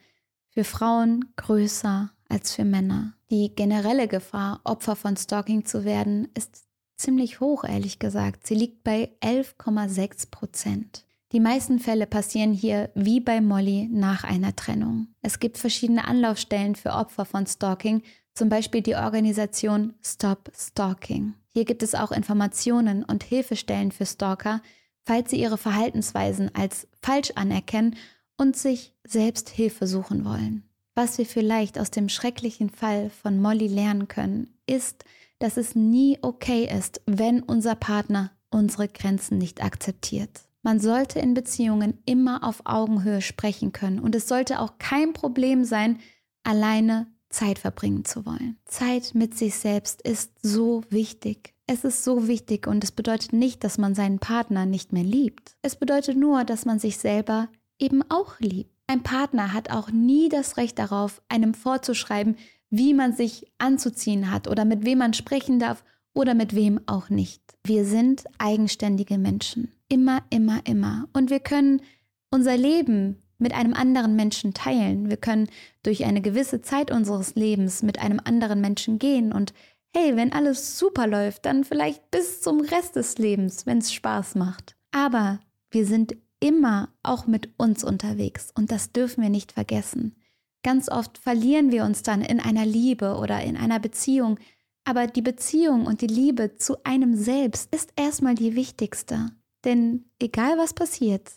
für 0.51 0.65
Frauen 0.65 1.33
größer 1.37 2.13
als 2.29 2.55
für 2.55 2.67
Männer. 2.67 3.14
Die 3.35 3.53
generelle 3.53 4.07
Gefahr, 4.07 4.61
Opfer 4.63 4.95
von 4.95 5.17
Stalking 5.17 5.65
zu 5.65 5.85
werden, 5.85 6.29
ist 6.35 6.67
ziemlich 6.97 7.41
hoch, 7.41 7.65
ehrlich 7.65 7.99
gesagt. 7.99 8.47
Sie 8.47 8.55
liegt 8.55 8.85
bei 8.85 9.11
11,6 9.23 10.31
Prozent. 10.31 11.05
Die 11.33 11.41
meisten 11.41 11.81
Fälle 11.81 12.07
passieren 12.07 12.53
hier 12.53 12.91
wie 12.95 13.19
bei 13.19 13.41
Molly 13.41 13.89
nach 13.91 14.23
einer 14.23 14.55
Trennung. 14.55 15.09
Es 15.21 15.41
gibt 15.41 15.59
verschiedene 15.59 16.07
Anlaufstellen 16.07 16.77
für 16.77 16.93
Opfer 16.93 17.25
von 17.25 17.45
Stalking, 17.45 18.05
zum 18.35 18.51
Beispiel 18.51 18.83
die 18.83 18.95
Organisation 18.95 19.95
Stop 20.01 20.53
Stalking. 20.57 21.35
Hier 21.53 21.65
gibt 21.65 21.83
es 21.83 21.97
auch 21.97 22.13
Informationen 22.13 23.03
und 23.03 23.25
Hilfestellen 23.25 23.91
für 23.91 24.07
Stalker, 24.07 24.63
falls 25.03 25.31
sie 25.31 25.41
ihre 25.41 25.59
Verhaltensweisen 25.59 26.55
als 26.55 26.87
falsch 27.03 27.33
anerkennen 27.35 27.97
und 28.37 28.57
sich 28.57 28.95
selbst 29.03 29.49
Hilfe 29.49 29.89
suchen 29.89 30.25
wollen. 30.25 30.63
Was 30.95 31.19
wir 31.19 31.27
vielleicht 31.27 31.79
aus 31.79 31.91
dem 31.91 32.09
schrecklichen 32.09 32.71
Fall 32.71 33.11
von 33.11 33.41
Molly 33.41 33.67
lernen 33.67 34.09
können, 34.09 34.55
ist, 34.67 35.05
dass 35.39 35.57
es 35.57 35.75
nie 35.75 36.19
okay 36.23 36.69
ist, 36.73 37.01
wenn 37.07 37.43
unser 37.43 37.75
Partner 37.75 38.31
unsere 38.51 38.89
Grenzen 38.89 39.39
nicht 39.39 39.63
akzeptiert. 39.63 40.43
Man 40.63 40.81
sollte 40.81 41.19
in 41.19 41.35
Beziehungen 41.35 41.99
immer 42.07 42.45
auf 42.45 42.63
Augenhöhe 42.65 43.21
sprechen 43.21 43.73
können 43.73 43.99
und 43.99 44.15
es 44.15 44.29
sollte 44.29 44.61
auch 44.61 44.79
kein 44.79 45.13
Problem 45.13 45.65
sein, 45.65 45.99
alleine 46.45 47.09
Zeit 47.29 47.59
verbringen 47.59 48.05
zu 48.05 48.25
wollen. 48.25 48.57
Zeit 48.65 49.15
mit 49.15 49.37
sich 49.37 49.57
selbst 49.57 50.01
ist 50.03 50.33
so 50.43 50.83
wichtig. 50.89 51.53
Es 51.67 51.85
ist 51.85 52.05
so 52.05 52.29
wichtig 52.29 52.67
und 52.67 52.85
es 52.85 52.93
bedeutet 52.93 53.33
nicht, 53.33 53.65
dass 53.65 53.77
man 53.77 53.95
seinen 53.95 54.21
Partner 54.21 54.65
nicht 54.65 54.93
mehr 54.93 55.03
liebt. 55.03 55.57
Es 55.63 55.77
bedeutet 55.77 56.17
nur, 56.17 56.45
dass 56.45 56.65
man 56.65 56.79
sich 56.79 56.99
selber 56.99 57.49
eben 57.79 58.03
auch 58.09 58.39
liebt. 58.39 58.74
Ein 58.87 59.03
Partner 59.03 59.53
hat 59.53 59.71
auch 59.71 59.91
nie 59.91 60.29
das 60.29 60.57
Recht 60.57 60.79
darauf, 60.79 61.23
einem 61.29 61.55
vorzuschreiben, 61.55 62.37
wie 62.71 62.95
man 62.95 63.13
sich 63.15 63.51
anzuziehen 63.59 64.31
hat 64.31 64.49
oder 64.49 64.65
mit 64.65 64.85
wem 64.85 64.99
man 64.99 65.15
sprechen 65.15 65.59
darf 65.59 65.85
oder 66.13 66.35
mit 66.35 66.55
wem 66.55 66.81
auch 66.87 67.09
nicht. 67.09 67.43
Wir 67.65 67.85
sind 67.85 68.25
eigenständige 68.39 69.19
Menschen. 69.19 69.73
Immer, 69.89 70.23
immer, 70.31 70.61
immer. 70.67 71.09
Und 71.13 71.31
wir 71.31 71.41
können 71.41 71.83
unser 72.31 72.57
Leben 72.57 73.23
mit 73.39 73.55
einem 73.55 73.75
anderen 73.75 74.17
Menschen 74.17 74.55
teilen. 74.55 75.09
Wir 75.09 75.17
können 75.17 75.49
durch 75.83 76.05
eine 76.05 76.21
gewisse 76.21 76.63
Zeit 76.63 76.91
unseres 76.91 77.35
Lebens 77.35 77.83
mit 77.83 77.99
einem 77.99 78.21
anderen 78.23 78.61
Menschen 78.61 78.99
gehen 78.99 79.33
und 79.33 79.53
hey, 79.97 80.17
wenn 80.17 80.33
alles 80.33 80.79
super 80.79 81.07
läuft, 81.07 81.47
dann 81.47 81.63
vielleicht 81.63 82.11
bis 82.11 82.41
zum 82.41 82.61
Rest 82.61 82.97
des 82.97 83.17
Lebens, 83.19 83.65
wenn 83.65 83.79
es 83.79 83.93
Spaß 83.93 84.35
macht. 84.35 84.77
Aber 84.91 85.39
wir 85.71 85.87
sind 85.87 86.17
immer 86.45 86.91
auch 87.03 87.27
mit 87.27 87.49
uns 87.57 87.83
unterwegs 87.83 88.53
und 88.55 88.71
das 88.71 88.93
dürfen 88.93 89.23
wir 89.23 89.31
nicht 89.31 89.53
vergessen. 89.53 90.15
Ganz 90.63 90.91
oft 90.91 91.17
verlieren 91.17 91.73
wir 91.73 91.85
uns 91.85 92.03
dann 92.03 92.21
in 92.21 92.39
einer 92.39 92.67
Liebe 92.67 93.17
oder 93.17 93.43
in 93.43 93.57
einer 93.57 93.81
Beziehung, 93.81 94.39
aber 94.85 95.07
die 95.07 95.23
Beziehung 95.23 95.87
und 95.87 96.03
die 96.03 96.07
Liebe 96.07 96.57
zu 96.57 96.85
einem 96.85 97.17
selbst 97.17 97.75
ist 97.75 97.95
erstmal 97.97 98.35
die 98.35 98.55
wichtigste. 98.55 99.31
Denn 99.65 100.05
egal 100.19 100.59
was 100.59 100.75
passiert, 100.75 101.33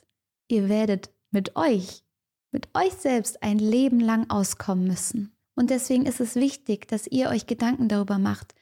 ihr 0.49 0.67
werdet 0.67 1.09
mit 1.31 1.55
euch, 1.55 2.03
mit 2.51 2.67
euch 2.73 2.91
selbst 2.91 3.41
ein 3.43 3.59
Leben 3.59 4.01
lang 4.01 4.29
auskommen 4.29 4.87
müssen. 4.87 5.31
Und 5.55 5.69
deswegen 5.69 6.05
ist 6.05 6.19
es 6.19 6.35
wichtig, 6.35 6.89
dass 6.89 7.07
ihr 7.07 7.29
euch 7.29 7.47
Gedanken 7.47 7.87
darüber 7.87 8.19
macht, 8.19 8.55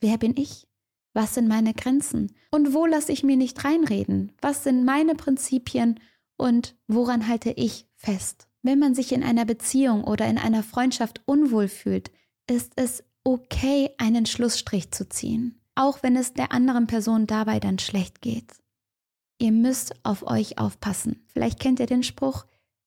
wer 0.00 0.16
bin 0.16 0.34
ich? 0.38 0.66
Was 1.12 1.34
sind 1.34 1.48
meine 1.48 1.74
Grenzen? 1.74 2.34
Und 2.50 2.72
wo 2.72 2.86
lasse 2.86 3.12
ich 3.12 3.22
mir 3.22 3.36
nicht 3.36 3.64
reinreden? 3.64 4.32
Was 4.40 4.64
sind 4.64 4.84
meine 4.84 5.14
Prinzipien 5.14 5.98
und 6.36 6.76
woran 6.86 7.26
halte 7.26 7.50
ich 7.50 7.86
fest? 7.96 8.48
Wenn 8.62 8.78
man 8.78 8.94
sich 8.94 9.12
in 9.12 9.22
einer 9.22 9.44
Beziehung 9.44 10.04
oder 10.04 10.26
in 10.26 10.38
einer 10.38 10.62
Freundschaft 10.62 11.22
unwohl 11.26 11.68
fühlt, 11.68 12.10
ist 12.48 12.72
es 12.76 13.02
okay, 13.24 13.90
einen 13.98 14.26
Schlussstrich 14.26 14.90
zu 14.90 15.08
ziehen, 15.08 15.60
auch 15.74 16.02
wenn 16.02 16.16
es 16.16 16.34
der 16.34 16.52
anderen 16.52 16.86
Person 16.86 17.26
dabei 17.26 17.60
dann 17.60 17.78
schlecht 17.78 18.20
geht. 18.20 18.52
Ihr 19.38 19.52
müsst 19.52 19.94
auf 20.04 20.26
euch 20.26 20.58
aufpassen. 20.58 21.24
Vielleicht 21.28 21.60
kennt 21.60 21.80
ihr 21.80 21.86
den 21.86 22.02
Spruch, 22.02 22.44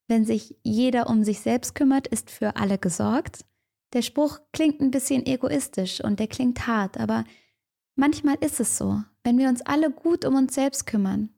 wenn 0.08 0.26
sich 0.26 0.56
jeder 0.64 1.10
um 1.10 1.24
sich 1.24 1.40
selbst 1.40 1.76
kümmert, 1.76 2.08
ist 2.08 2.30
für 2.30 2.56
alle 2.56 2.78
gesorgt. 2.78 3.46
Der 3.94 4.02
Spruch 4.02 4.40
klingt 4.52 4.82
ein 4.82 4.92
bisschen 4.92 5.26
egoistisch 5.26 6.04
und 6.04 6.19
der 6.19 6.28
klingt 6.28 6.67
hart, 6.67 7.00
aber 7.00 7.26
Manchmal 7.96 8.37
ist 8.41 8.60
es 8.60 8.77
so, 8.77 9.04
wenn 9.23 9.37
wir 9.37 9.50
uns 9.50 9.62
alle 9.62 9.91
gut 9.91 10.25
um 10.25 10.35
uns 10.35 10.56
selbst 10.56 10.85
kümmern, 10.85 11.29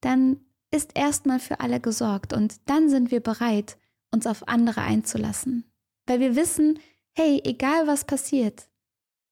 dann 0.00 0.40
ist 0.70 0.92
erstmal 0.94 1.38
für 1.38 1.60
alle 1.60 1.80
gesorgt 1.80 2.32
und 2.32 2.56
dann 2.68 2.88
sind 2.88 3.10
wir 3.10 3.20
bereit, 3.20 3.76
uns 4.10 4.26
auf 4.26 4.48
andere 4.48 4.82
einzulassen. 4.82 5.64
Weil 6.06 6.20
wir 6.20 6.34
wissen, 6.34 6.78
hey, 7.14 7.40
egal 7.44 7.86
was 7.86 8.04
passiert, 8.04 8.68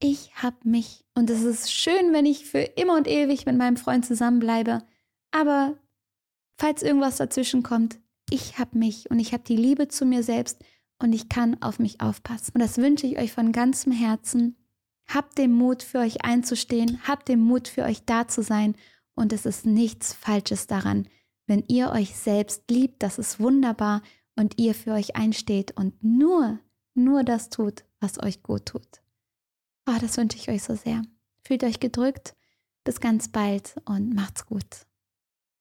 ich 0.00 0.34
hab 0.34 0.64
mich. 0.64 1.04
Und 1.14 1.28
es 1.28 1.42
ist 1.42 1.72
schön, 1.72 2.12
wenn 2.12 2.26
ich 2.26 2.46
für 2.46 2.60
immer 2.60 2.96
und 2.96 3.08
ewig 3.08 3.46
mit 3.46 3.56
meinem 3.56 3.76
Freund 3.76 4.06
zusammenbleibe. 4.06 4.82
Aber 5.30 5.76
falls 6.58 6.82
irgendwas 6.82 7.16
dazwischen 7.16 7.62
kommt, 7.62 7.98
ich 8.30 8.58
hab 8.58 8.74
mich 8.74 9.10
und 9.10 9.18
ich 9.18 9.32
habe 9.32 9.42
die 9.42 9.56
Liebe 9.56 9.88
zu 9.88 10.06
mir 10.06 10.22
selbst 10.22 10.62
und 10.98 11.12
ich 11.12 11.28
kann 11.28 11.60
auf 11.62 11.78
mich 11.78 12.00
aufpassen. 12.00 12.52
Und 12.54 12.60
das 12.60 12.78
wünsche 12.78 13.06
ich 13.06 13.18
euch 13.18 13.32
von 13.32 13.52
ganzem 13.52 13.92
Herzen. 13.92 14.56
Habt 15.12 15.38
den 15.38 15.52
Mut, 15.52 15.82
für 15.82 15.98
euch 15.98 16.24
einzustehen, 16.24 17.00
habt 17.06 17.28
den 17.28 17.40
Mut, 17.40 17.66
für 17.66 17.82
euch 17.82 18.04
da 18.04 18.28
zu 18.28 18.42
sein. 18.42 18.76
Und 19.14 19.32
es 19.32 19.44
ist 19.44 19.66
nichts 19.66 20.12
Falsches 20.12 20.68
daran, 20.68 21.08
wenn 21.46 21.64
ihr 21.66 21.90
euch 21.90 22.16
selbst 22.16 22.70
liebt. 22.70 23.02
Das 23.02 23.18
ist 23.18 23.40
wunderbar 23.40 24.02
und 24.36 24.58
ihr 24.58 24.72
für 24.74 24.92
euch 24.92 25.16
einsteht 25.16 25.76
und 25.76 26.02
nur, 26.02 26.60
nur 26.94 27.24
das 27.24 27.50
tut, 27.50 27.84
was 27.98 28.22
euch 28.22 28.44
gut 28.44 28.66
tut. 28.66 29.02
Oh, 29.88 29.98
das 30.00 30.16
wünsche 30.16 30.36
ich 30.36 30.48
euch 30.48 30.62
so 30.62 30.76
sehr. 30.76 31.02
Fühlt 31.42 31.64
euch 31.64 31.80
gedrückt. 31.80 32.36
Bis 32.84 33.00
ganz 33.00 33.28
bald 33.28 33.74
und 33.84 34.14
macht's 34.14 34.46
gut. 34.46 34.86